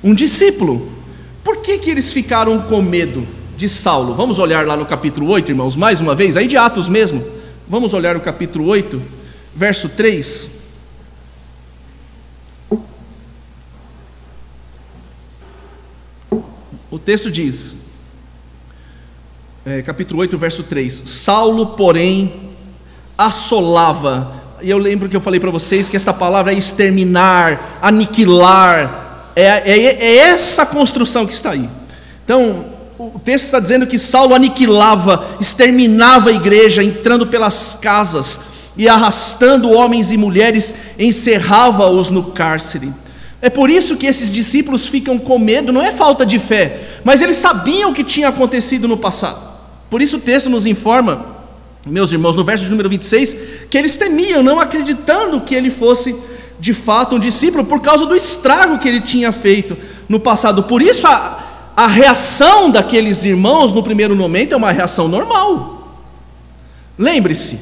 [0.03, 0.91] um discípulo.
[1.43, 4.15] Por que, que eles ficaram com medo de Saulo?
[4.15, 7.25] Vamos olhar lá no capítulo 8, irmãos, mais uma vez, aí de Atos mesmo.
[7.69, 9.01] Vamos olhar o capítulo 8,
[9.55, 10.61] verso 3.
[16.91, 17.77] O texto diz,
[19.65, 22.33] é, capítulo 8, verso 3: Saulo, porém,
[23.17, 24.41] assolava.
[24.63, 29.45] E eu lembro que eu falei para vocês que esta palavra é exterminar, aniquilar, é,
[29.45, 31.69] é, é essa construção que está aí.
[32.25, 32.67] Então,
[32.99, 39.71] o texto está dizendo que Saulo aniquilava, exterminava a igreja, entrando pelas casas e arrastando
[39.71, 42.93] homens e mulheres, encerrava-os no cárcere.
[43.43, 47.23] É por isso que esses discípulos ficam com medo, não é falta de fé, mas
[47.23, 49.50] eles sabiam o que tinha acontecido no passado.
[49.91, 51.27] Por isso o texto nos informa,
[51.85, 53.37] meus irmãos, no verso de número 26,
[53.69, 56.17] que eles temiam, não acreditando que ele fosse
[56.61, 59.77] de fato um discípulo por causa do estrago que ele tinha feito
[60.09, 60.63] no passado.
[60.63, 65.99] Por isso a, a reação daqueles irmãos no primeiro momento é uma reação normal.
[66.97, 67.59] Lembre-se,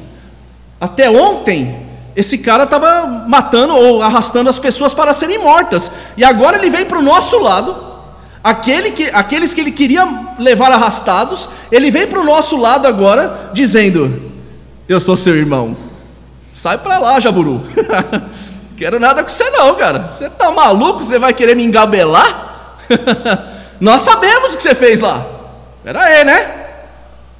[0.79, 6.57] até ontem esse cara estava matando ou arrastando as pessoas para serem mortas, e agora
[6.57, 7.88] ele vem para o nosso lado.
[8.43, 13.51] Aquele que, aqueles que ele queria levar arrastados, ele vem para o nosso lado agora,
[13.53, 14.31] dizendo:
[14.87, 15.75] Eu sou seu irmão,
[16.53, 17.61] sai para lá, Jaburu.
[18.77, 20.09] Quero nada com você não, cara.
[20.09, 21.03] Você tá maluco?
[21.03, 22.77] Você vai querer me engabelar?
[23.79, 25.25] Nós sabemos o que você fez lá.
[25.77, 26.59] Espera aí, né?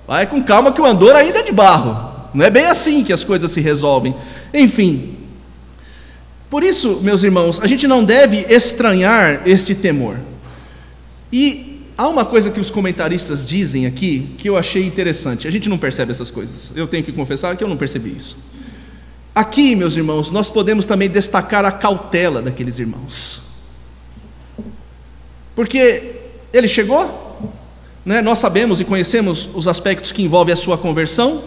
[0.06, 2.10] Vai com calma que o andor ainda é de barro.
[2.34, 4.14] Não é bem assim que as coisas se resolvem.
[4.54, 5.16] Enfim.
[6.50, 10.18] Por isso, meus irmãos, a gente não deve estranhar este temor.
[11.32, 15.48] E há uma coisa que os comentaristas dizem aqui que eu achei interessante.
[15.48, 16.72] A gente não percebe essas coisas.
[16.76, 18.38] Eu tenho que confessar que eu não percebi isso.
[19.36, 23.42] Aqui, meus irmãos, nós podemos também destacar a cautela daqueles irmãos.
[25.56, 26.16] Porque
[26.54, 27.38] ele chegou,
[28.06, 31.44] né, nós sabemos e conhecemos os aspectos que envolvem a sua conversão.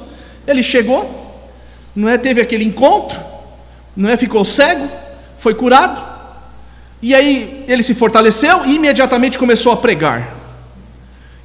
[0.47, 1.51] Ele chegou,
[1.95, 3.21] não é, teve aquele encontro,
[3.97, 4.89] não é, ficou cego,
[5.37, 6.12] foi curado.
[7.03, 10.37] E aí ele se fortaleceu e imediatamente começou a pregar.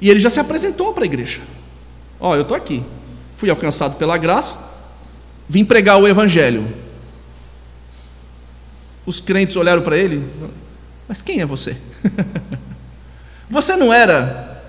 [0.00, 1.40] E ele já se apresentou para a igreja.
[2.20, 2.82] Ó, oh, eu estou aqui,
[3.36, 4.68] fui alcançado pela graça,
[5.48, 6.66] Vim pregar o Evangelho.
[9.06, 10.22] Os crentes olharam para ele,
[11.08, 11.74] mas quem é você?
[13.48, 14.62] você não era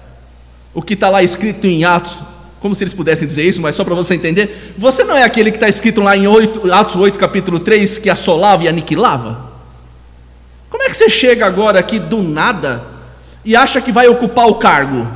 [0.74, 2.22] o que está lá escrito em Atos,
[2.62, 4.74] como se eles pudessem dizer isso, mas só para você entender.
[4.78, 8.10] Você não é aquele que está escrito lá em 8, Atos 8, capítulo 3, que
[8.10, 9.49] assolava e aniquilava?
[10.90, 12.84] É que você chega agora aqui do nada
[13.46, 15.08] e acha que vai ocupar o cargo?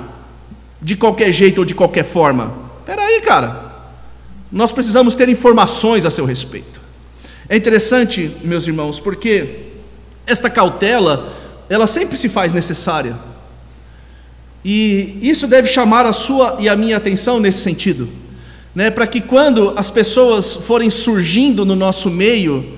[0.81, 2.53] De qualquer jeito ou de qualquer forma?
[2.79, 3.73] Espera aí, cara
[4.53, 6.79] nós precisamos ter informações a seu respeito.
[7.49, 9.62] É interessante, meus irmãos, porque
[10.27, 11.33] esta cautela,
[11.67, 13.17] ela sempre se faz necessária.
[14.63, 18.07] E isso deve chamar a sua e a minha atenção nesse sentido,
[18.75, 18.91] né?
[18.91, 22.77] Para que quando as pessoas forem surgindo no nosso meio,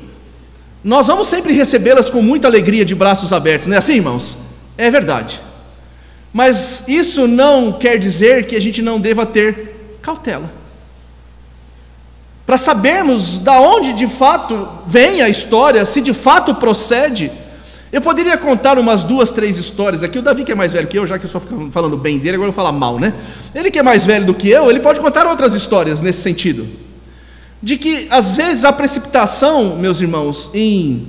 [0.85, 4.37] nós vamos sempre recebê-las com muita alegria, de braços abertos, não é assim, irmãos?
[4.77, 5.41] É verdade.
[6.31, 10.47] Mas isso não quer dizer que a gente não deva ter cautela
[12.45, 17.31] para sabermos da onde de fato vem a história, se de fato procede.
[17.91, 20.19] Eu poderia contar umas duas, três histórias aqui.
[20.19, 22.19] O Davi, que é mais velho que eu, já que eu só fico falando bem
[22.19, 23.11] dele, agora eu vou falar mal, né?
[23.55, 26.84] Ele que é mais velho do que eu, ele pode contar outras histórias nesse sentido.
[27.65, 31.07] De que às vezes a precipitação, meus irmãos, em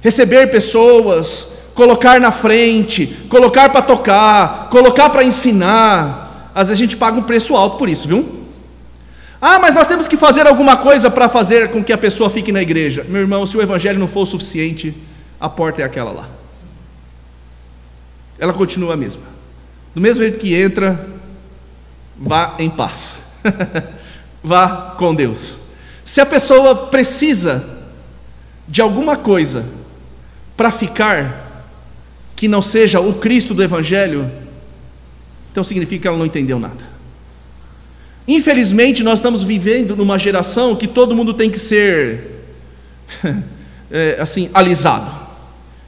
[0.00, 6.96] receber pessoas, colocar na frente, colocar para tocar, colocar para ensinar, às vezes a gente
[6.96, 8.26] paga um preço alto por isso, viu?
[9.38, 12.50] Ah, mas nós temos que fazer alguma coisa para fazer com que a pessoa fique
[12.50, 13.04] na igreja.
[13.06, 14.94] Meu irmão, se o evangelho não for o suficiente,
[15.38, 16.28] a porta é aquela lá.
[18.38, 19.24] Ela continua a mesma.
[19.94, 21.06] Do mesmo jeito que entra,
[22.16, 23.34] vá em paz.
[24.42, 25.67] vá com Deus.
[26.08, 27.62] Se a pessoa precisa
[28.66, 29.66] de alguma coisa
[30.56, 31.76] para ficar
[32.34, 34.30] que não seja o Cristo do Evangelho,
[35.52, 36.82] então significa que ela não entendeu nada.
[38.26, 42.42] Infelizmente, nós estamos vivendo numa geração que todo mundo tem que ser
[43.92, 45.10] é, assim alisado,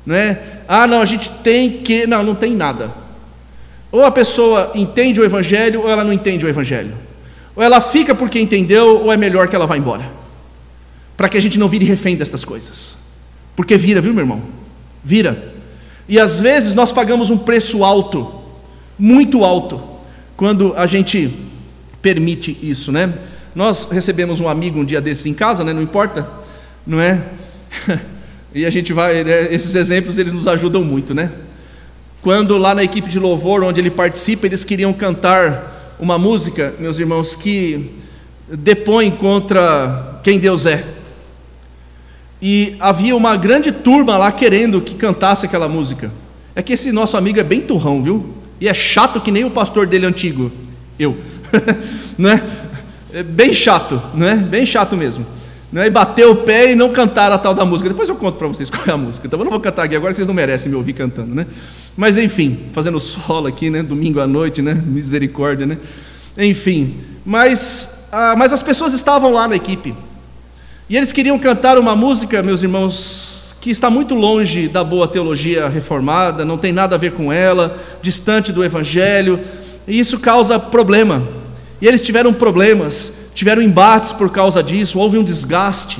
[0.04, 0.38] não é?
[0.68, 2.92] Ah, não, a gente tem que, não, não tem nada.
[3.90, 7.08] Ou a pessoa entende o Evangelho ou ela não entende o Evangelho.
[7.54, 10.10] Ou ela fica porque entendeu, ou é melhor que ela vá embora.
[11.16, 12.98] Para que a gente não vire refém destas coisas.
[13.56, 14.42] Porque vira, viu, meu irmão?
[15.02, 15.52] Vira.
[16.08, 18.34] E às vezes nós pagamos um preço alto,
[18.98, 19.80] muito alto,
[20.36, 21.32] quando a gente
[22.00, 23.12] permite isso, né?
[23.54, 25.72] Nós recebemos um amigo um dia desses em casa, né?
[25.72, 26.28] Não importa,
[26.86, 27.20] não é?
[28.54, 29.52] e a gente vai, né?
[29.52, 31.30] esses exemplos eles nos ajudam muito, né?
[32.22, 36.98] Quando lá na equipe de louvor onde ele participa, eles queriam cantar uma música, meus
[36.98, 37.90] irmãos, que
[38.48, 40.84] depõe contra quem Deus é.
[42.40, 46.10] E havia uma grande turma lá querendo que cantasse aquela música.
[46.54, 48.34] É que esse nosso amigo é bem turrão, viu?
[48.60, 50.50] E é chato que nem o pastor dele antigo,
[50.98, 51.16] eu.
[52.16, 52.42] né?
[53.12, 54.34] É bem chato, né?
[54.36, 55.26] Bem chato mesmo.
[55.72, 55.86] Né?
[55.86, 57.88] E bateu o pé e não cantaram a tal da música.
[57.88, 59.26] Depois eu conto para vocês qual é a música.
[59.26, 61.46] Então eu não vou cantar aqui agora que vocês não merecem me ouvir cantando, né?
[61.96, 63.82] Mas enfim, fazendo solo aqui, né?
[63.82, 64.74] Domingo à noite, né?
[64.74, 65.78] Misericórdia, né?
[66.36, 69.94] Enfim, mas, ah, mas as pessoas estavam lá na equipe.
[70.88, 75.68] E eles queriam cantar uma música, meus irmãos, que está muito longe da boa teologia
[75.68, 79.38] reformada, não tem nada a ver com ela, distante do evangelho,
[79.86, 81.22] e isso causa problema.
[81.80, 85.98] E eles tiveram problemas, tiveram embates por causa disso, houve um desgaste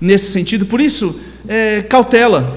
[0.00, 0.64] nesse sentido.
[0.64, 2.56] Por isso, é, cautela.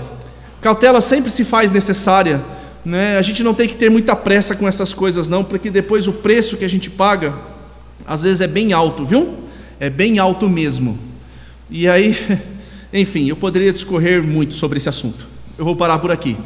[0.61, 2.39] Cautela sempre se faz necessária.
[2.85, 3.17] Né?
[3.17, 6.13] A gente não tem que ter muita pressa com essas coisas, não, porque depois o
[6.13, 7.33] preço que a gente paga,
[8.05, 9.39] às vezes é bem alto, viu?
[9.79, 10.99] É bem alto mesmo.
[11.67, 12.15] E aí,
[12.93, 15.27] enfim, eu poderia discorrer muito sobre esse assunto.
[15.57, 16.37] Eu vou parar por aqui.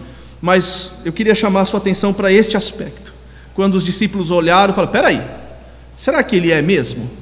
[0.42, 3.14] Mas eu queria chamar a sua atenção para este aspecto.
[3.54, 5.22] Quando os discípulos olharam, falaram: peraí,
[5.94, 7.19] será que ele é mesmo?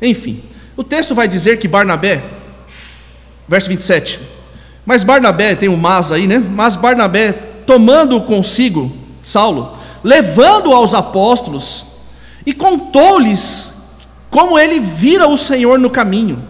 [0.00, 0.42] Enfim,
[0.76, 2.22] o texto vai dizer que Barnabé,
[3.48, 4.20] verso 27,
[4.84, 6.38] mas Barnabé, tem um mas aí, né?
[6.38, 7.32] Mas Barnabé,
[7.66, 11.86] tomando consigo Saulo, levando aos apóstolos,
[12.44, 13.74] e contou-lhes
[14.30, 16.42] como ele vira o Senhor no caminho,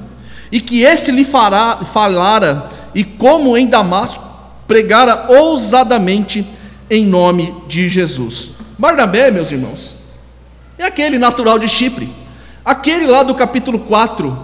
[0.53, 4.23] e que este lhe fará, falara, e como em Damasco
[4.67, 6.47] pregara ousadamente
[6.91, 8.51] em nome de Jesus.
[8.79, 9.97] Barnabé, meus irmãos,
[10.77, 12.09] é aquele natural de Chipre,
[12.67, 14.37] aquele lá do capítulo 4,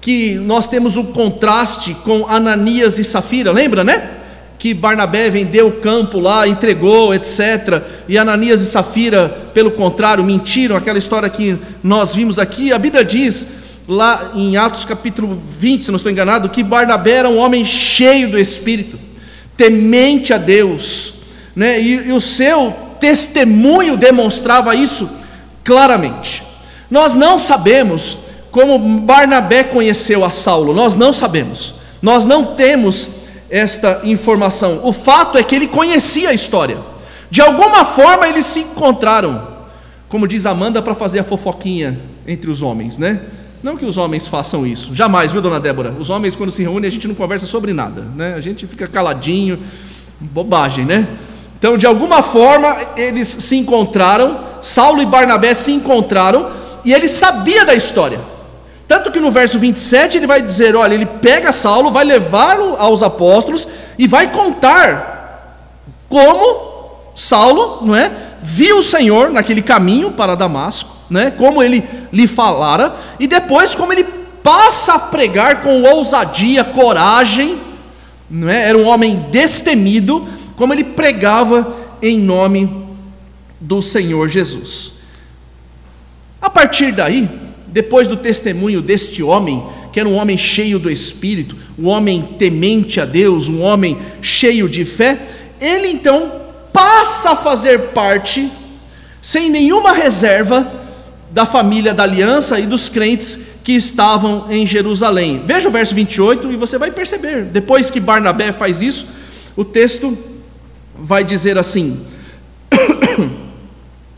[0.00, 4.10] que nós temos o um contraste com Ananias e Safira, lembra, né?
[4.58, 7.80] Que Barnabé vendeu o campo lá, entregou, etc.
[8.08, 12.72] E Ananias e Safira, pelo contrário, mentiram, aquela história que nós vimos aqui.
[12.72, 13.46] A Bíblia diz,
[13.86, 18.32] lá em Atos capítulo 20, se não estou enganado, que Barnabé era um homem cheio
[18.32, 18.98] do Espírito,
[19.56, 21.14] temente a Deus,
[21.54, 21.80] né?
[21.80, 25.08] e, e o seu testemunho demonstrava isso
[25.62, 26.49] claramente.
[26.90, 28.18] Nós não sabemos
[28.50, 33.10] como Barnabé conheceu a Saulo, nós não sabemos, nós não temos
[33.48, 34.80] esta informação.
[34.82, 36.78] O fato é que ele conhecia a história,
[37.30, 39.48] de alguma forma eles se encontraram,
[40.08, 43.20] como diz Amanda, para fazer a fofoquinha entre os homens, né?
[43.62, 45.94] Não que os homens façam isso, jamais, viu, dona Débora?
[45.98, 48.34] Os homens, quando se reúnem, a gente não conversa sobre nada, né?
[48.34, 49.58] A gente fica caladinho,
[50.18, 51.06] bobagem, né?
[51.58, 57.64] Então, de alguma forma, eles se encontraram, Saulo e Barnabé se encontraram, e ele sabia
[57.64, 58.20] da história.
[58.86, 63.02] Tanto que no verso 27 ele vai dizer: olha, ele pega Saulo, vai levá-lo aos
[63.02, 65.60] apóstolos e vai contar
[66.08, 68.10] como Saulo, não é?
[68.42, 71.30] Viu o Senhor naquele caminho para Damasco, né?
[71.30, 74.04] Como ele lhe falara, e depois como ele
[74.42, 77.58] passa a pregar com ousadia, coragem,
[78.28, 78.68] não é?
[78.68, 80.26] Era um homem destemido,
[80.56, 82.88] como ele pregava em nome
[83.60, 84.99] do Senhor Jesus.
[86.50, 87.28] A partir daí,
[87.68, 93.00] depois do testemunho deste homem, que era um homem cheio do Espírito, um homem temente
[93.00, 95.28] a Deus, um homem cheio de fé,
[95.60, 96.32] ele então
[96.72, 98.50] passa a fazer parte,
[99.22, 100.68] sem nenhuma reserva,
[101.30, 105.44] da família da aliança e dos crentes que estavam em Jerusalém.
[105.46, 107.44] Veja o verso 28 e você vai perceber.
[107.44, 109.06] Depois que Barnabé faz isso,
[109.54, 110.18] o texto
[110.98, 112.04] vai dizer assim: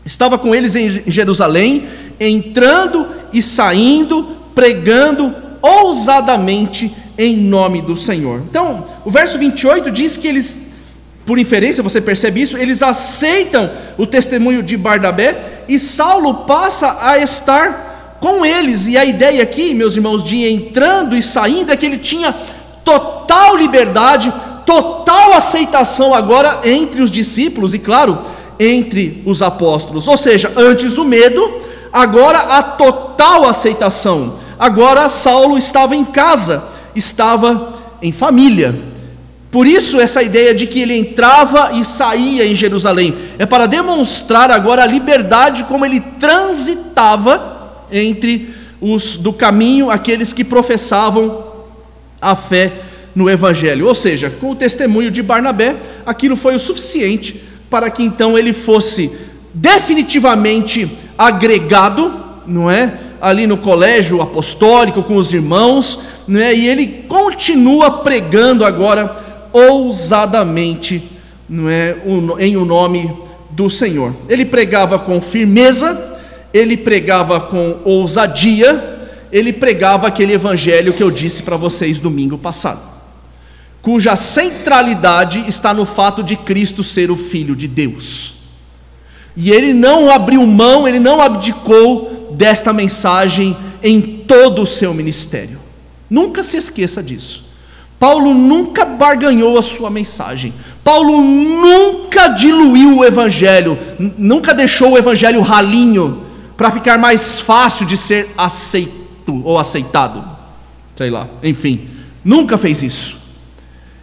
[0.03, 1.87] Estava com eles em Jerusalém,
[2.19, 8.41] entrando e saindo, pregando ousadamente em nome do Senhor.
[8.49, 10.67] Então, o verso 28 diz que eles,
[11.25, 17.17] por inferência, você percebe isso, eles aceitam o testemunho de Barnabé e Saulo passa a
[17.17, 18.87] estar com eles.
[18.87, 22.33] E a ideia aqui, meus irmãos, de entrando e saindo é que ele tinha
[22.83, 24.33] total liberdade,
[24.65, 28.19] total aceitação agora entre os discípulos e, claro,
[28.59, 30.07] entre os apóstolos.
[30.07, 31.61] Ou seja, antes o medo,
[31.93, 34.39] agora a total aceitação.
[34.57, 36.63] Agora Saulo estava em casa,
[36.95, 38.75] estava em família.
[39.51, 44.49] Por isso, essa ideia de que ele entrava e saía em Jerusalém é para demonstrar
[44.49, 51.45] agora a liberdade como ele transitava entre os do caminho, aqueles que professavam
[52.19, 52.73] a fé
[53.13, 53.87] no Evangelho.
[53.87, 58.53] Ou seja, com o testemunho de Barnabé, aquilo foi o suficiente para que então ele
[58.53, 59.11] fosse
[59.53, 62.13] definitivamente agregado,
[62.45, 62.99] não é?
[63.21, 66.53] Ali no colégio apostólico com os irmãos, né?
[66.53, 69.15] E ele continua pregando agora
[69.51, 71.01] ousadamente,
[71.47, 71.95] não é?
[72.39, 73.11] Em o nome
[73.51, 74.13] do Senhor.
[74.27, 76.19] Ele pregava com firmeza,
[76.53, 78.99] ele pregava com ousadia,
[79.31, 82.93] ele pregava aquele evangelho que eu disse para vocês domingo passado
[83.83, 88.32] cuja centralidade está no fato de Cristo ser o Filho de Deus.
[89.35, 95.59] E ele não abriu mão, ele não abdicou desta mensagem em todo o seu ministério.
[96.09, 97.45] Nunca se esqueça disso.
[97.99, 100.53] Paulo nunca barganhou a sua mensagem.
[100.83, 103.77] Paulo nunca diluiu o evangelho,
[104.17, 106.23] nunca deixou o evangelho ralinho
[106.57, 110.23] para ficar mais fácil de ser aceito ou aceitado.
[110.95, 111.87] Sei lá, enfim,
[112.23, 113.17] nunca fez isso.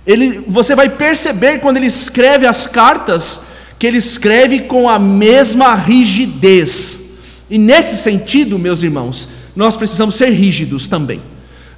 [0.06, 3.49] Ele, você vai perceber quando ele escreve as cartas
[3.80, 7.18] que ele escreve com a mesma rigidez.
[7.48, 9.26] E nesse sentido, meus irmãos,
[9.56, 11.18] nós precisamos ser rígidos também.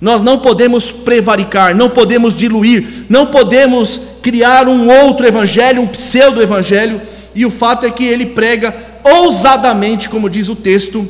[0.01, 7.01] Nós não podemos prevaricar, não podemos diluir, não podemos criar um outro evangelho, um pseudo-evangelho,
[7.37, 8.75] e o fato é que ele prega
[9.05, 11.07] ousadamente, como diz o texto,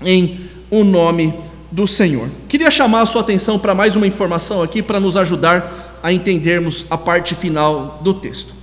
[0.00, 0.38] em
[0.70, 1.34] o nome
[1.72, 2.28] do Senhor.
[2.48, 6.86] Queria chamar a sua atenção para mais uma informação aqui para nos ajudar a entendermos
[6.88, 8.59] a parte final do texto.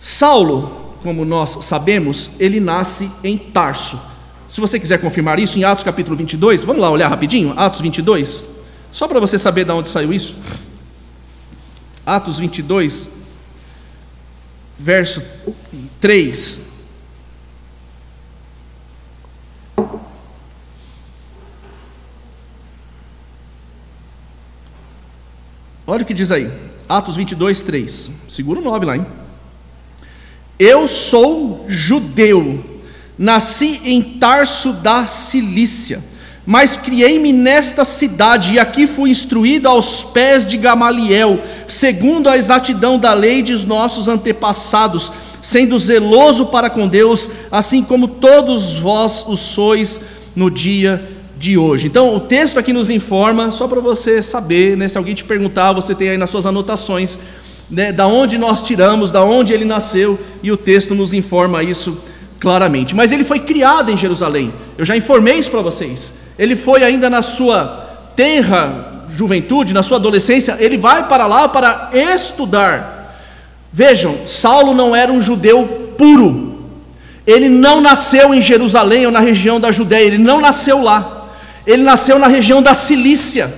[0.00, 4.00] Saulo, como nós sabemos, ele nasce em Tarso.
[4.48, 8.44] Se você quiser confirmar isso, em Atos capítulo 22, vamos lá olhar rapidinho, Atos 22,
[8.92, 10.36] só para você saber de onde saiu isso.
[12.06, 13.08] Atos 22,
[14.78, 15.22] verso
[16.00, 16.68] 3.
[25.86, 26.50] Olha o que diz aí,
[26.88, 28.10] Atos 22, 3.
[28.28, 29.06] Segura o 9 lá, hein?
[30.58, 32.58] Eu sou judeu,
[33.16, 36.02] nasci em Tarso da Cilícia,
[36.44, 41.38] mas criei-me nesta cidade e aqui fui instruído aos pés de Gamaliel,
[41.68, 48.08] segundo a exatidão da lei de nossos antepassados, sendo zeloso para com Deus, assim como
[48.08, 50.00] todos vós o sois
[50.34, 51.00] no dia
[51.38, 51.86] de hoje.
[51.86, 55.72] Então, o texto aqui nos informa, só para você saber, né, se alguém te perguntar,
[55.72, 57.16] você tem aí nas suas anotações,
[57.70, 61.98] né, da onde nós tiramos, da onde ele nasceu, e o texto nos informa isso
[62.40, 62.94] claramente.
[62.94, 66.14] Mas ele foi criado em Jerusalém, eu já informei isso para vocês.
[66.38, 71.90] Ele foi ainda na sua tenra juventude, na sua adolescência, ele vai para lá para
[71.92, 73.16] estudar.
[73.72, 76.48] Vejam, Saulo não era um judeu puro,
[77.26, 81.26] ele não nasceu em Jerusalém ou na região da Judéia, ele não nasceu lá.
[81.66, 83.52] Ele nasceu na região da Cilícia.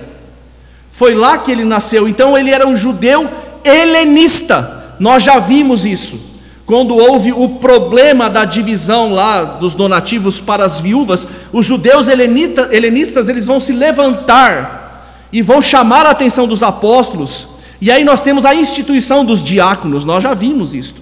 [0.91, 2.05] Foi lá que ele nasceu.
[2.05, 3.29] Então ele era um judeu
[3.63, 4.95] helenista.
[4.99, 6.31] Nós já vimos isso.
[6.65, 12.69] Quando houve o problema da divisão lá dos donativos para as viúvas, os judeus helenita,
[12.71, 17.49] helenistas eles vão se levantar e vão chamar a atenção dos apóstolos.
[17.81, 20.05] E aí nós temos a instituição dos diáconos.
[20.05, 20.95] Nós já vimos isso.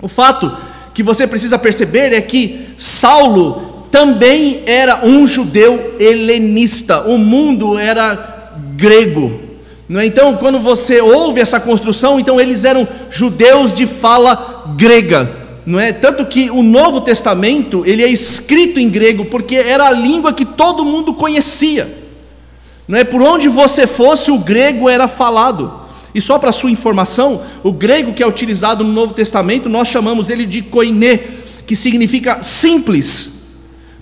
[0.00, 0.52] O fato
[0.92, 8.50] que você precisa perceber é que Saulo também era um judeu helenista, o mundo era
[8.74, 9.51] grego.
[9.94, 10.06] É?
[10.06, 15.30] Então, quando você ouve essa construção, então eles eram judeus de fala grega,
[15.66, 15.92] não é?
[15.92, 20.44] Tanto que o Novo Testamento ele é escrito em grego porque era a língua que
[20.44, 21.86] todo mundo conhecia.
[22.88, 25.80] Não é por onde você fosse o grego era falado.
[26.14, 30.30] E só para sua informação, o grego que é utilizado no Novo Testamento nós chamamos
[30.30, 31.20] ele de koiné,
[31.66, 33.40] que significa simples.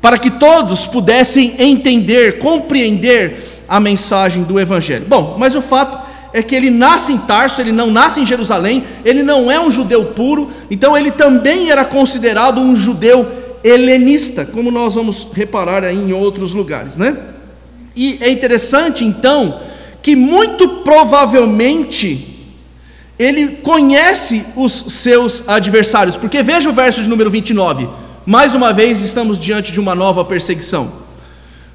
[0.01, 5.07] para que todos pudessem entender, compreender a mensagem do Evangelho.
[5.09, 5.97] Bom, mas o fato
[6.33, 9.71] é que ele nasce em Tarso, ele não nasce em Jerusalém, ele não é um
[9.71, 13.27] judeu puro, então ele também era considerado um judeu
[13.63, 17.17] helenista, como nós vamos reparar aí em outros lugares, né?
[17.95, 19.61] E é interessante então
[20.03, 22.27] que muito provavelmente
[23.19, 27.89] ele conhece os seus adversários, porque veja o verso de número 29.
[28.27, 30.91] Mais uma vez estamos diante de uma nova perseguição.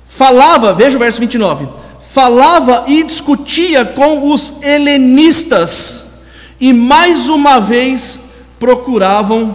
[0.06, 1.85] Falava, veja o verso 29.
[2.16, 6.22] Falava e discutia com os helenistas,
[6.62, 8.20] e mais uma vez
[8.58, 9.54] procuravam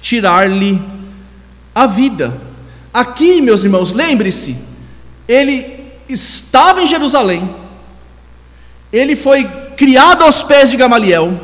[0.00, 0.80] tirar-lhe
[1.74, 2.40] a vida.
[2.90, 4.56] Aqui, meus irmãos, lembre-se,
[5.28, 5.66] ele
[6.08, 7.46] estava em Jerusalém,
[8.90, 9.44] ele foi
[9.76, 11.38] criado aos pés de Gamaliel,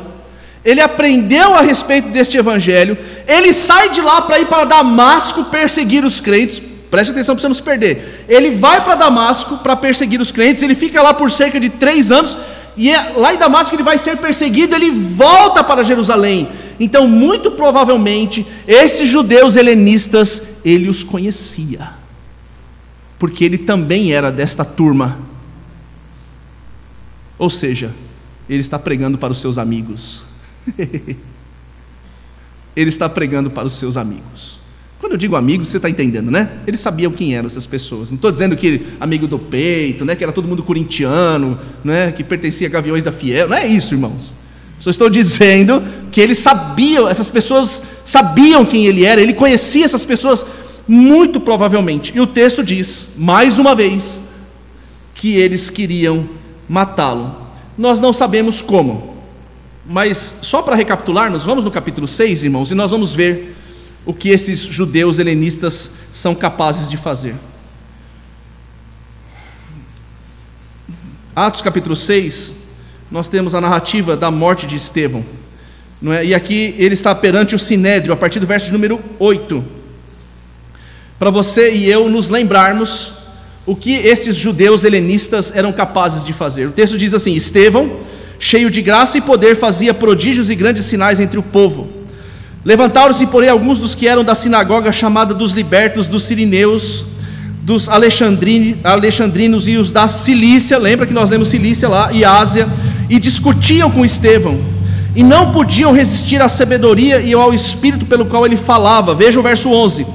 [0.65, 2.97] ele aprendeu a respeito deste evangelho,
[3.27, 6.74] ele sai de lá para ir para Damasco perseguir os crentes.
[6.89, 8.25] Preste atenção para você não se perder.
[8.27, 12.11] Ele vai para Damasco para perseguir os crentes, ele fica lá por cerca de três
[12.11, 12.37] anos,
[12.77, 16.49] e é, lá em Damasco ele vai ser perseguido, ele volta para Jerusalém.
[16.79, 21.89] Então, muito provavelmente, esses judeus helenistas, ele os conhecia,
[23.17, 25.17] porque ele também era desta turma.
[27.37, 27.93] Ou seja,
[28.49, 30.25] ele está pregando para os seus amigos.
[32.75, 34.64] ele está pregando para os seus amigos.
[34.99, 36.49] Quando eu digo amigos, você está entendendo, né?
[36.65, 38.09] Eles sabiam quem eram essas pessoas.
[38.09, 40.15] Não estou dizendo que amigo do peito, né?
[40.15, 42.11] Que era todo mundo corintiano, né?
[42.11, 43.47] Que pertencia a Gaviões da Fiel.
[43.49, 44.33] Não é isso, irmãos.
[44.79, 49.21] Só estou dizendo que eles sabiam, essas pessoas sabiam quem ele era.
[49.21, 50.45] Ele conhecia essas pessoas
[50.87, 52.13] muito provavelmente.
[52.15, 54.21] E o texto diz, mais uma vez,
[55.13, 56.25] que eles queriam
[56.67, 57.35] matá-lo.
[57.77, 59.15] Nós não sabemos como.
[59.87, 63.55] Mas só para recapitular, nós vamos no capítulo 6, irmãos, e nós vamos ver
[64.05, 67.35] o que esses judeus helenistas são capazes de fazer.
[71.35, 72.53] Atos capítulo 6,
[73.11, 75.25] nós temos a narrativa da morte de Estevão.
[76.01, 76.25] Não é?
[76.25, 79.63] E aqui ele está perante o sinédrio, a partir do verso número 8.
[81.17, 83.13] Para você e eu nos lembrarmos
[83.65, 86.67] o que estes judeus helenistas eram capazes de fazer.
[86.67, 87.99] O texto diz assim: Estevão
[88.39, 92.04] cheio de graça e poder, fazia prodígios e grandes sinais entre o povo.
[92.65, 97.05] Levantaram-se, porém, alguns dos que eram da sinagoga chamada dos libertos, dos sirineus,
[97.61, 102.67] dos alexandrinos e os da Cilícia, lembra que nós lemos Cilícia lá, e Ásia,
[103.07, 104.59] e discutiam com Estevão,
[105.15, 109.13] e não podiam resistir à sabedoria e ao espírito pelo qual ele falava.
[109.13, 110.05] Veja o verso 11.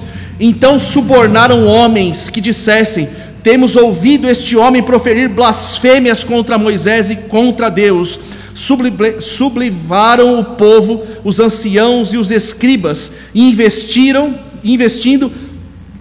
[0.41, 3.09] Então subornaram homens que dissessem:
[3.45, 8.19] temos ouvido este homem proferir blasfêmias contra Moisés e contra Deus.
[8.55, 15.33] Sublivaram o povo, os anciãos e os escribas, e investiram, investindo,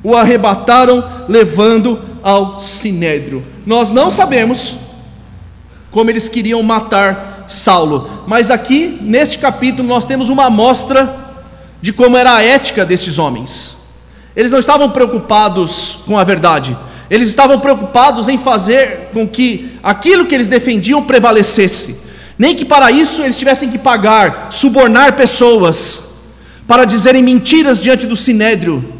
[0.03, 3.43] o arrebataram, levando ao sinédrio.
[3.65, 4.75] Nós não sabemos
[5.91, 11.15] como eles queriam matar Saulo, mas aqui neste capítulo nós temos uma amostra
[11.81, 13.75] de como era a ética destes homens.
[14.35, 16.77] Eles não estavam preocupados com a verdade,
[17.09, 22.08] eles estavam preocupados em fazer com que aquilo que eles defendiam prevalecesse.
[22.39, 26.31] Nem que para isso eles tivessem que pagar, subornar pessoas
[26.65, 28.93] para dizerem mentiras diante do sinédrio.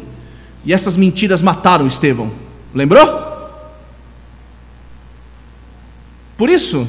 [0.62, 2.30] E essas mentiras mataram Estevão.
[2.74, 3.30] Lembrou?
[6.36, 6.86] Por isso,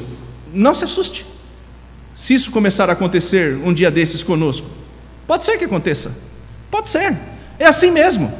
[0.52, 1.24] não se assuste.
[2.14, 4.66] Se isso começar a acontecer um dia desses conosco,
[5.26, 6.14] pode ser que aconteça.
[6.70, 7.16] Pode ser.
[7.58, 8.30] É assim mesmo.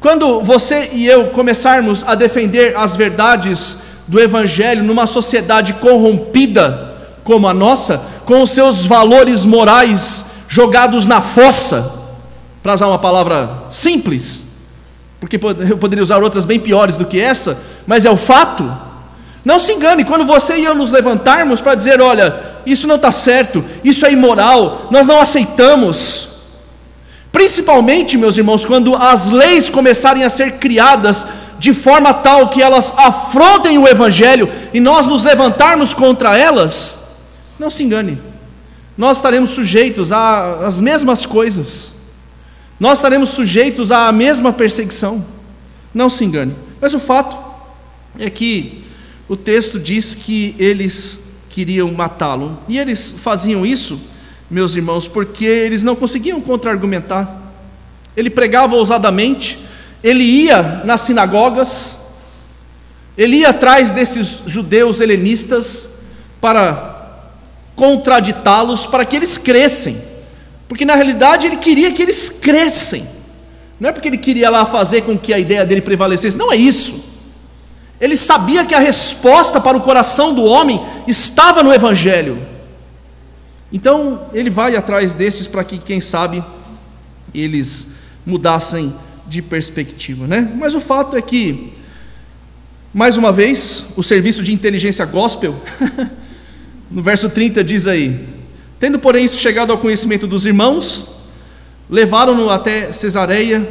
[0.00, 3.76] Quando você e eu começarmos a defender as verdades
[4.08, 6.89] do Evangelho numa sociedade corrompida
[7.30, 11.92] como a nossa, com os seus valores morais jogados na fossa,
[12.60, 14.42] para usar uma palavra simples,
[15.20, 17.56] porque eu poderia usar outras bem piores do que essa,
[17.86, 18.68] mas é o fato.
[19.44, 22.34] Não se engane, quando você e eu nos levantarmos para dizer: olha,
[22.66, 26.30] isso não está certo, isso é imoral, nós não aceitamos,
[27.30, 31.24] Principalmente, meus irmãos, quando as leis começarem a ser criadas
[31.60, 36.99] de forma tal que elas afrontem o Evangelho e nós nos levantarmos contra elas,
[37.60, 38.18] não se engane,
[38.96, 41.92] nós estaremos sujeitos às mesmas coisas,
[42.80, 45.22] nós estaremos sujeitos à mesma perseguição,
[45.92, 46.54] não se engane.
[46.80, 47.36] Mas o fato
[48.18, 48.82] é que
[49.28, 54.00] o texto diz que eles queriam matá-lo, e eles faziam isso
[54.50, 57.42] meus irmãos, porque eles não conseguiam contra-argumentar.
[58.16, 59.58] Ele pregava ousadamente,
[60.02, 61.98] ele ia nas sinagogas,
[63.18, 65.90] ele ia atrás desses judeus helenistas
[66.40, 66.89] para
[67.80, 69.96] contraditá-los, para que eles crescem,
[70.68, 73.02] porque na realidade ele queria que eles crescem,
[73.80, 76.56] Não é porque ele queria lá fazer com que a ideia dele prevalecesse, não é
[76.56, 77.02] isso.
[77.98, 80.78] Ele sabia que a resposta para o coração do homem
[81.08, 82.38] estava no Evangelho.
[83.72, 86.44] Então ele vai atrás destes para que, quem sabe,
[87.32, 87.94] eles
[88.26, 88.94] mudassem
[89.26, 90.52] de perspectiva, né?
[90.54, 91.72] Mas o fato é que,
[92.92, 95.54] mais uma vez, o serviço de inteligência gospel,
[96.90, 98.28] no verso 30 diz aí:
[98.78, 101.06] Tendo, porém, isso chegado ao conhecimento dos irmãos,
[101.88, 103.66] levaram-no até Cesareia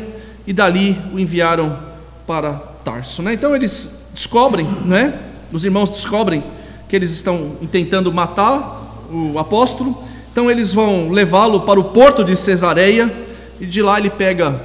[0.48, 1.78] e dali o enviaram
[2.26, 3.22] para Tarso.
[3.22, 3.34] Né?
[3.34, 5.20] Então eles descobrem, né?
[5.52, 6.44] os irmãos descobrem
[6.88, 10.02] que eles estão tentando matar o apóstolo,
[10.32, 13.12] então eles vão levá-lo para o porto de Cesareia
[13.60, 14.62] e de lá ele pega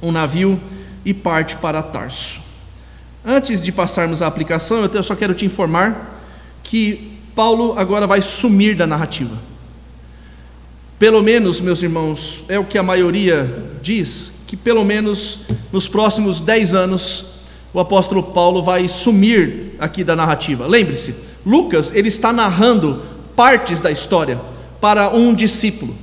[0.00, 0.60] um navio
[1.04, 2.40] e parte para Tarso.
[3.24, 6.20] Antes de passarmos à aplicação, eu só quero te informar
[6.64, 9.36] que Paulo agora vai sumir da narrativa.
[10.98, 15.40] Pelo menos, meus irmãos, é o que a maioria diz, que pelo menos
[15.72, 17.26] nos próximos dez anos
[17.74, 20.66] o apóstolo Paulo vai sumir aqui da narrativa.
[20.66, 21.14] Lembre-se,
[21.44, 23.02] Lucas ele está narrando
[23.34, 24.38] partes da história
[24.80, 25.96] para um discípulo.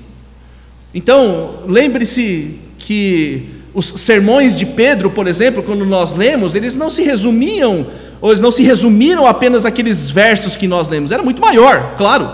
[0.93, 7.01] Então, lembre-se que os sermões de Pedro, por exemplo, quando nós lemos, eles não se
[7.01, 7.88] resumiam,
[8.19, 12.30] ou eles não se resumiram apenas aqueles versos que nós lemos, era muito maior, claro.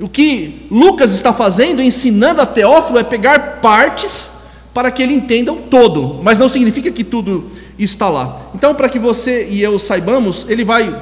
[0.00, 4.30] O que Lucas está fazendo, ensinando a Teófilo, é pegar partes
[4.72, 8.40] para que ele entenda o todo, mas não significa que tudo está lá.
[8.54, 10.94] Então, para que você e eu saibamos, ele vai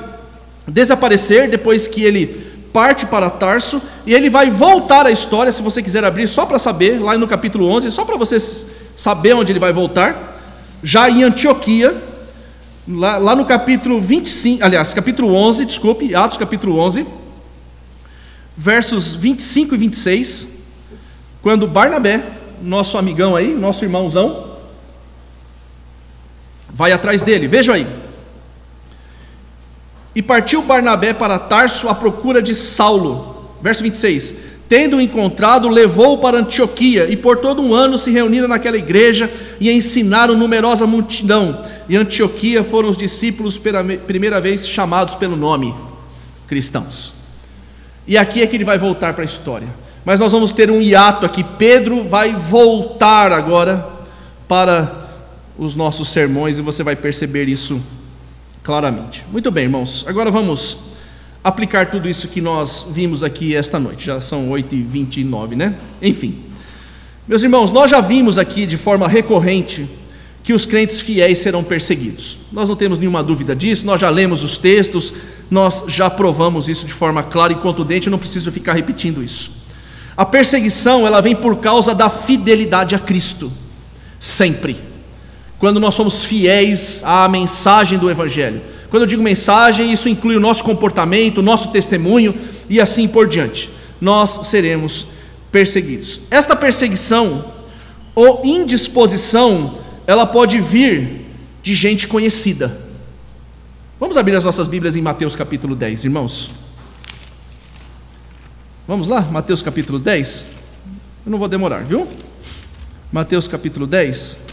[0.66, 5.82] desaparecer depois que ele parte para Tarso e ele vai voltar à história, se você
[5.82, 8.38] quiser abrir só para saber, lá no capítulo 11, só para você
[8.97, 10.40] saber onde ele vai voltar,
[10.82, 11.97] já em Antioquia,
[12.88, 17.07] lá, lá no capítulo 25, aliás, capítulo 11, desculpe, Atos capítulo 11,
[18.57, 20.49] versos 25 e 26,
[21.43, 22.22] quando Barnabé,
[22.62, 24.53] nosso amigão aí, nosso irmãozão,
[26.72, 27.86] vai atrás dele, veja aí.
[30.14, 33.49] E partiu Barnabé para Tarso à procura de Saulo.
[33.62, 34.51] Verso 26.
[34.72, 39.70] Tendo encontrado, levou-o para Antioquia, e por todo um ano se reuniram naquela igreja e
[39.70, 41.62] ensinaram numerosa multidão.
[41.90, 45.74] E Antioquia foram os discípulos pela primeira vez chamados pelo nome
[46.46, 47.12] cristãos.
[48.06, 49.68] E aqui é que ele vai voltar para a história.
[50.06, 51.44] Mas nós vamos ter um hiato aqui.
[51.44, 53.86] Pedro vai voltar agora
[54.48, 55.06] para
[55.58, 57.78] os nossos sermões e você vai perceber isso
[58.62, 59.22] claramente.
[59.30, 60.91] Muito bem, irmãos, agora vamos
[61.43, 64.07] aplicar tudo isso que nós vimos aqui esta noite.
[64.07, 65.74] Já são 8h29, né?
[66.01, 66.38] Enfim.
[67.26, 69.88] Meus irmãos, nós já vimos aqui de forma recorrente
[70.43, 72.38] que os crentes fiéis serão perseguidos.
[72.51, 75.14] Nós não temos nenhuma dúvida disso, nós já lemos os textos,
[75.51, 79.53] nós já provamos isso de forma clara e contundente, eu não preciso ficar repetindo isso.
[80.16, 83.53] A perseguição, ela vem por causa da fidelidade a Cristo,
[84.18, 84.76] sempre
[85.62, 88.61] quando nós somos fiéis à mensagem do Evangelho.
[88.93, 92.34] Quando eu digo mensagem, isso inclui o nosso comportamento, o nosso testemunho
[92.68, 93.70] e assim por diante.
[93.99, 95.07] Nós seremos
[95.51, 96.20] perseguidos.
[96.30, 97.43] Esta perseguição
[98.14, 101.22] ou indisposição, ela pode vir
[101.62, 102.78] de gente conhecida.
[103.99, 106.51] Vamos abrir as nossas Bíblias em Mateus capítulo 10, irmãos.
[108.86, 110.45] Vamos lá, Mateus capítulo 10.
[111.24, 112.07] Eu não vou demorar, viu?
[113.11, 114.51] Mateus capítulo 10.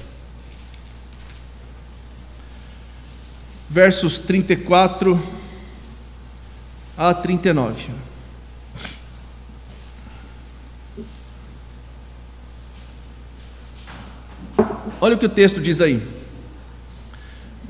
[3.69, 5.21] Versos 34
[6.97, 7.91] a 39.
[14.99, 16.01] Olha o que o texto diz aí.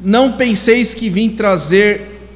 [0.02, 2.32] Não penseis que vim trazer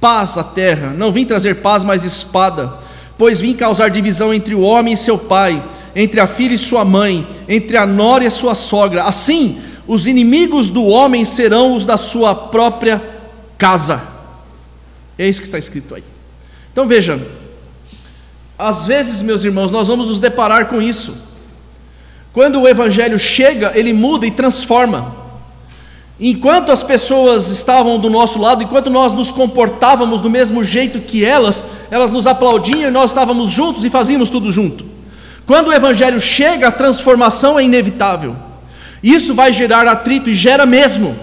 [0.00, 2.78] paz à terra, não vim trazer paz, mas espada,
[3.18, 5.62] pois vim causar divisão entre o homem e seu pai,
[5.94, 9.02] entre a filha e sua mãe, entre a nora e a sua sogra.
[9.02, 13.02] Assim, os inimigos do homem serão os da sua própria
[13.58, 14.02] casa.
[15.18, 16.04] É isso que está escrito aí.
[16.72, 17.20] Então veja,
[18.58, 21.14] às vezes, meus irmãos, nós vamos nos deparar com isso.
[22.32, 25.14] Quando o evangelho chega, ele muda e transforma.
[26.18, 31.24] Enquanto as pessoas estavam do nosso lado, enquanto nós nos comportávamos do mesmo jeito que
[31.24, 34.84] elas, elas nos aplaudiam e nós estávamos juntos e fazíamos tudo junto.
[35.44, 38.36] Quando o evangelho chega, a transformação é inevitável.
[39.02, 41.16] Isso vai gerar atrito e gera mesmo.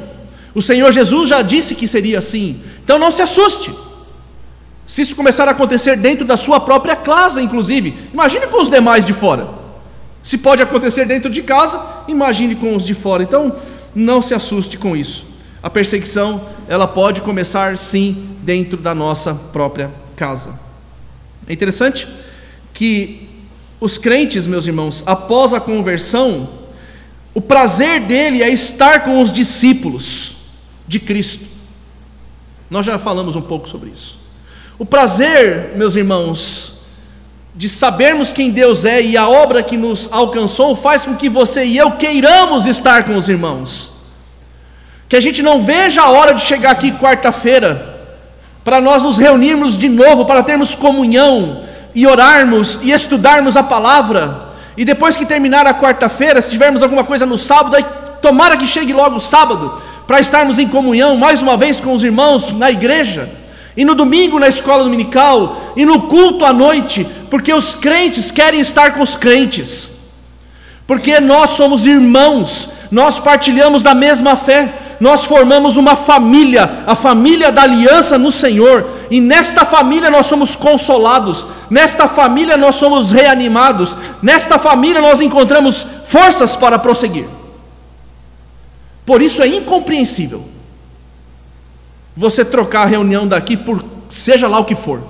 [0.54, 2.62] O Senhor Jesus já disse que seria assim.
[2.84, 3.72] Então não se assuste.
[4.86, 9.06] Se isso começar a acontecer dentro da sua própria casa, inclusive, imagine com os demais
[9.06, 9.48] de fora.
[10.24, 13.24] Se pode acontecer dentro de casa, imagine com os de fora.
[13.24, 13.56] Então,
[13.96, 15.26] não se assuste com isso.
[15.62, 20.60] A perseguição, ela pode começar sim dentro da nossa própria casa.
[21.48, 22.08] É interessante
[22.74, 23.30] que
[23.80, 26.50] os crentes, meus irmãos, após a conversão,
[27.34, 30.36] O prazer dele é estar com os discípulos
[30.88, 31.46] de Cristo.
[32.70, 34.20] Nós já falamos um pouco sobre isso.
[34.78, 36.80] O prazer, meus irmãos,
[37.56, 41.66] de sabermos quem Deus é e a obra que nos alcançou, faz com que você
[41.66, 43.92] e eu queiramos estar com os irmãos.
[45.10, 47.98] Que a gente não veja a hora de chegar aqui quarta-feira,
[48.64, 51.62] para nós nos reunirmos de novo, para termos comunhão
[51.96, 54.49] e orarmos e estudarmos a palavra.
[54.80, 57.84] E depois que terminar a quarta-feira, se tivermos alguma coisa no sábado, aí
[58.22, 59.74] tomara que chegue logo o sábado,
[60.08, 63.30] para estarmos em comunhão mais uma vez com os irmãos na igreja.
[63.76, 68.62] E no domingo na escola dominical, e no culto à noite, porque os crentes querem
[68.62, 69.98] estar com os crentes,
[70.88, 77.52] porque nós somos irmãos, nós partilhamos da mesma fé, nós formamos uma família, a família
[77.52, 83.96] da aliança no Senhor, e nesta família nós somos consolados, nesta família nós somos reanimados,
[84.22, 87.28] nesta família nós encontramos forças para prosseguir.
[89.06, 90.48] Por isso é incompreensível
[92.16, 95.02] você trocar a reunião daqui por seja lá o que for.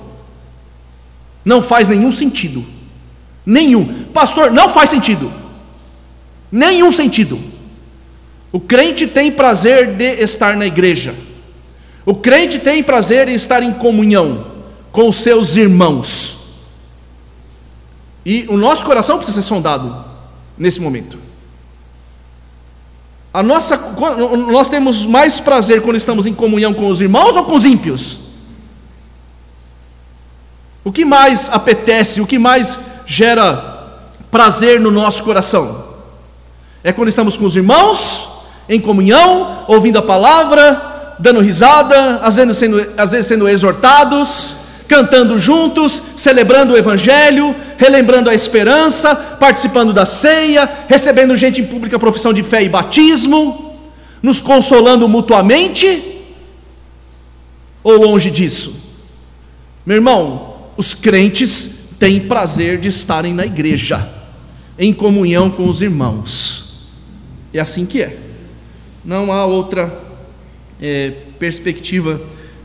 [1.44, 2.64] Não faz nenhum sentido.
[3.46, 4.06] Nenhum.
[4.14, 5.32] Pastor, não faz sentido.
[6.52, 7.40] Nenhum sentido.
[8.52, 11.16] O crente tem prazer de estar na igreja.
[12.10, 14.48] O crente tem prazer em estar em comunhão
[14.92, 16.40] com os seus irmãos.
[18.26, 20.06] E o nosso coração precisa ser sondado
[20.58, 21.20] nesse momento.
[23.32, 23.78] A nossa,
[24.52, 28.18] nós temos mais prazer quando estamos em comunhão com os irmãos ou com os ímpios?
[30.84, 34.02] O que mais apetece, o que mais gera
[34.32, 35.86] prazer no nosso coração?
[36.84, 38.30] É quando estamos com os irmãos,
[38.68, 40.89] em comunhão, ouvindo a palavra,
[41.20, 44.56] dando risada, às vezes sendo, às vezes sendo exortados,
[44.88, 52.00] cantando juntos, celebrando o Evangelho, relembrando a esperança, participando da ceia, recebendo gente em pública
[52.00, 53.78] profissão de fé e batismo,
[54.24, 56.22] nos consolando mutuamente,
[57.84, 58.76] ou longe disso?
[59.86, 64.10] Meu irmão, os crentes têm prazer de estarem na igreja,
[64.78, 66.90] em comunhão com os irmãos,
[67.54, 68.18] é assim que é,
[69.04, 70.09] não há outra
[70.82, 72.22] é, perspectiva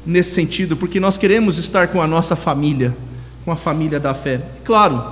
[0.06, 2.94] nesse sentido, porque nós queremos estar com a nossa família,
[3.44, 4.40] com a família da fé.
[4.64, 5.02] Claro,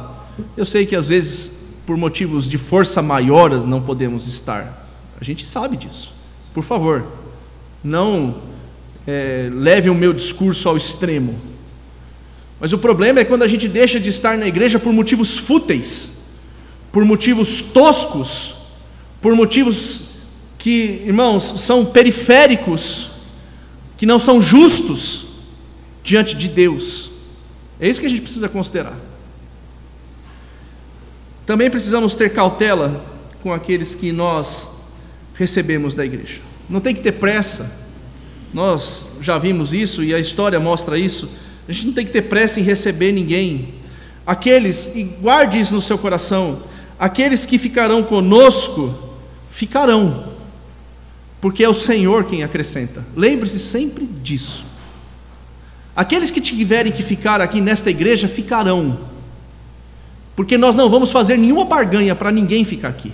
[0.57, 4.89] eu sei que às vezes, por motivos de força maiores, não podemos estar.
[5.21, 6.15] A gente sabe disso.
[6.53, 7.07] Por favor,
[7.83, 8.37] não
[9.07, 11.35] é, leve o meu discurso ao extremo.
[12.61, 16.23] Mas o problema é quando a gente deixa de estar na igreja por motivos fúteis,
[16.93, 18.55] por motivos toscos,
[19.21, 20.12] por motivos
[20.63, 23.11] que, irmãos, são periféricos
[23.99, 25.27] que não são justos
[26.05, 27.11] diante de Deus.
[27.81, 28.97] É isso que a gente precisa considerar.
[31.45, 33.05] Também precisamos ter cautela
[33.43, 34.69] com aqueles que nós
[35.35, 36.41] recebemos da igreja.
[36.71, 37.81] Não tem que ter pressa.
[38.55, 41.29] Nós já vimos isso e a história mostra isso.
[41.69, 43.75] A gente não tem que ter pressa em receber ninguém.
[44.25, 46.63] Aqueles, e guarde isso no seu coração,
[47.01, 48.95] aqueles que ficarão conosco,
[49.51, 50.32] ficarão
[51.43, 53.05] porque é o Senhor quem acrescenta.
[53.17, 54.65] Lembre-se sempre disso.
[55.95, 59.01] Aqueles que tiverem que ficar aqui nesta igreja ficarão,
[60.37, 63.13] porque nós não vamos fazer nenhuma barganha para ninguém ficar aqui.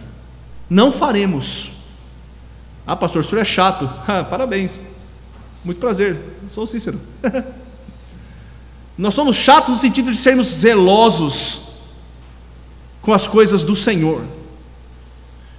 [0.68, 1.72] Não faremos.
[2.87, 3.91] Ah, pastor, o senhor é chato.
[4.07, 4.79] Ah, parabéns.
[5.64, 6.18] Muito prazer.
[6.51, 7.01] Sou o Cícero.
[8.97, 11.62] nós somos chatos no sentido de sermos zelosos
[13.01, 14.22] com as coisas do Senhor.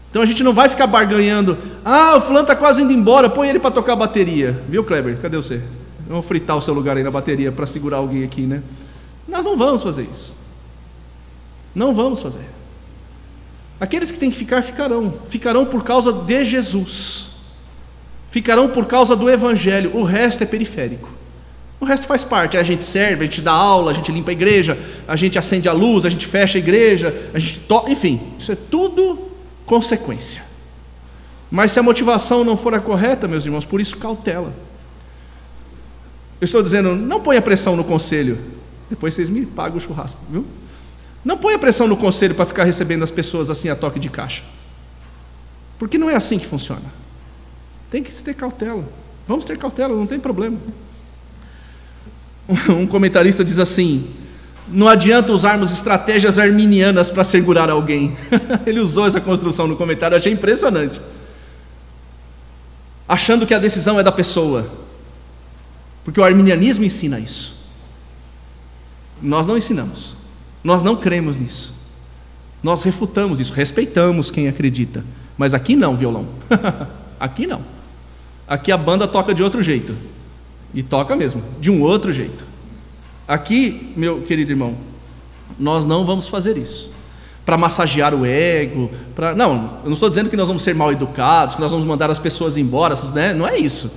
[0.09, 1.57] Então a gente não vai ficar barganhando.
[1.85, 4.59] Ah, o fulano está quase indo embora, põe ele para tocar a bateria.
[4.67, 5.17] Viu, Kleber?
[5.21, 5.61] Cadê você?
[6.07, 8.63] Vamos fritar o seu lugar aí na bateria para segurar alguém aqui, né?
[9.27, 10.33] Nós não vamos fazer isso.
[11.75, 12.45] Não vamos fazer.
[13.79, 15.13] Aqueles que têm que ficar, ficarão.
[15.29, 17.29] Ficarão por causa de Jesus.
[18.29, 19.95] Ficarão por causa do Evangelho.
[19.95, 21.09] O resto é periférico.
[21.79, 22.57] O resto faz parte.
[22.57, 25.69] A gente serve, a gente dá aula, a gente limpa a igreja, a gente acende
[25.69, 27.91] a luz, a gente fecha a igreja, a gente toca.
[27.91, 29.28] Enfim, isso é tudo
[29.69, 30.41] consequência.
[31.51, 34.51] Mas se a motivação não for a correta, meus irmãos, por isso cautela.
[36.41, 38.39] Eu estou dizendo, não ponha pressão no conselho.
[38.89, 40.43] Depois vocês me pagam o churrasco, viu?
[41.23, 44.43] Não ponha pressão no conselho para ficar recebendo as pessoas assim a toque de caixa.
[45.77, 46.81] Porque não é assim que funciona.
[47.91, 48.83] Tem que ter cautela.
[49.27, 50.57] Vamos ter cautela, não tem problema.
[52.69, 54.09] Um comentarista diz assim:
[54.71, 58.15] não adianta usarmos estratégias arminianas para segurar alguém.
[58.65, 61.01] Ele usou essa construção no comentário, achei impressionante.
[63.07, 64.69] Achando que a decisão é da pessoa.
[66.03, 67.59] Porque o arminianismo ensina isso.
[69.21, 70.15] Nós não ensinamos.
[70.63, 71.73] Nós não cremos nisso.
[72.61, 75.03] Nós refutamos isso, respeitamos quem acredita,
[75.37, 76.27] Mas aqui não, violão.
[77.17, 77.61] aqui não.
[78.45, 79.95] Aqui a banda toca de outro jeito.
[80.73, 82.45] E toca mesmo, de um outro jeito.
[83.29, 84.75] Aqui, meu querido irmão,
[85.59, 86.91] nós não vamos fazer isso.
[87.45, 90.91] Para massagear o ego, para não, eu não estou dizendo que nós vamos ser mal
[90.91, 93.31] educados, que nós vamos mandar as pessoas embora, né?
[93.31, 93.91] não é isso.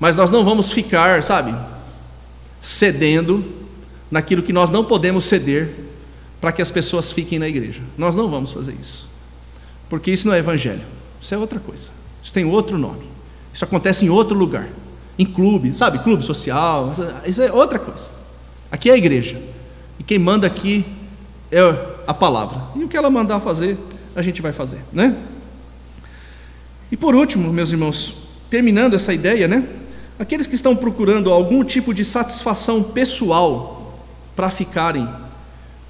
[0.00, 1.54] Mas nós não vamos ficar, sabe,
[2.60, 3.44] cedendo
[4.10, 5.72] naquilo que nós não podemos ceder
[6.40, 7.80] para que as pessoas fiquem na igreja.
[7.96, 9.08] Nós não vamos fazer isso.
[9.88, 10.82] Porque isso não é evangelho.
[11.20, 11.92] Isso é outra coisa.
[12.20, 13.06] Isso tem outro nome.
[13.52, 14.68] Isso acontece em outro lugar.
[15.18, 15.98] Em clube, sabe?
[16.00, 16.90] Clube social.
[17.24, 18.10] Isso é outra coisa.
[18.70, 19.40] Aqui é a igreja.
[19.98, 20.84] E quem manda aqui
[21.50, 21.60] é
[22.06, 22.60] a palavra.
[22.74, 23.78] E o que ela mandar fazer,
[24.14, 25.16] a gente vai fazer, né?
[26.90, 28.14] E por último, meus irmãos,
[28.50, 29.66] terminando essa ideia, né?
[30.18, 34.00] Aqueles que estão procurando algum tipo de satisfação pessoal
[34.36, 35.08] para ficarem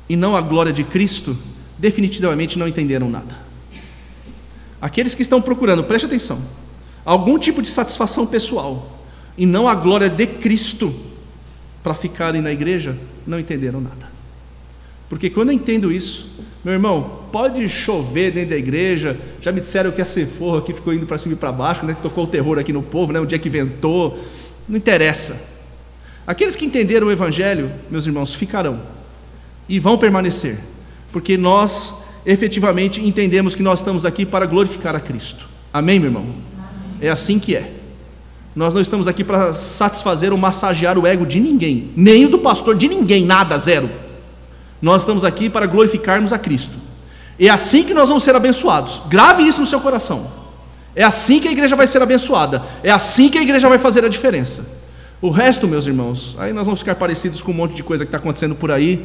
[0.09, 1.37] e não a glória de Cristo,
[1.79, 3.37] definitivamente não entenderam nada.
[4.81, 6.39] Aqueles que estão procurando, preste atenção,
[7.05, 8.94] algum tipo de satisfação pessoal
[9.37, 10.95] e não a glória de Cristo
[11.83, 14.09] para ficarem na igreja, não entenderam nada.
[15.09, 19.19] Porque quando eu entendo isso, meu irmão, pode chover dentro da igreja.
[19.41, 21.95] Já me disseram que a ceforra aqui ficou indo para cima e para baixo, né,
[21.95, 24.19] que tocou o terror aqui no povo, né, o dia que ventou.
[24.67, 25.63] Não interessa.
[26.27, 28.81] Aqueles que entenderam o Evangelho, meus irmãos, ficarão
[29.69, 30.59] e vão permanecer,
[31.13, 35.47] porque nós efetivamente entendemos que nós estamos aqui para glorificar a Cristo.
[35.71, 36.27] Amém, meu irmão?
[36.99, 37.73] É assim que é.
[38.55, 42.39] Nós não estamos aqui para satisfazer ou massagear o ego de ninguém, nem o do
[42.39, 43.91] pastor, de ninguém, nada, zero.
[44.81, 46.75] Nós estamos aqui para glorificarmos a Cristo.
[47.39, 49.03] É assim que nós vamos ser abençoados.
[49.09, 50.31] Grave isso no seu coração.
[50.95, 52.63] É assim que a igreja vai ser abençoada.
[52.83, 54.65] É assim que a igreja vai fazer a diferença.
[55.21, 58.09] O resto, meus irmãos, aí nós vamos ficar parecidos com um monte de coisa que
[58.09, 59.05] está acontecendo por aí.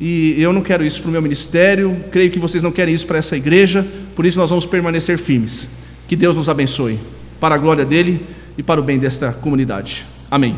[0.00, 3.06] E eu não quero isso para o meu ministério, creio que vocês não querem isso
[3.06, 5.68] para essa igreja, por isso nós vamos permanecer firmes.
[6.08, 6.98] Que Deus nos abençoe,
[7.38, 8.26] para a glória dele
[8.56, 10.06] e para o bem desta comunidade.
[10.30, 10.56] Amém.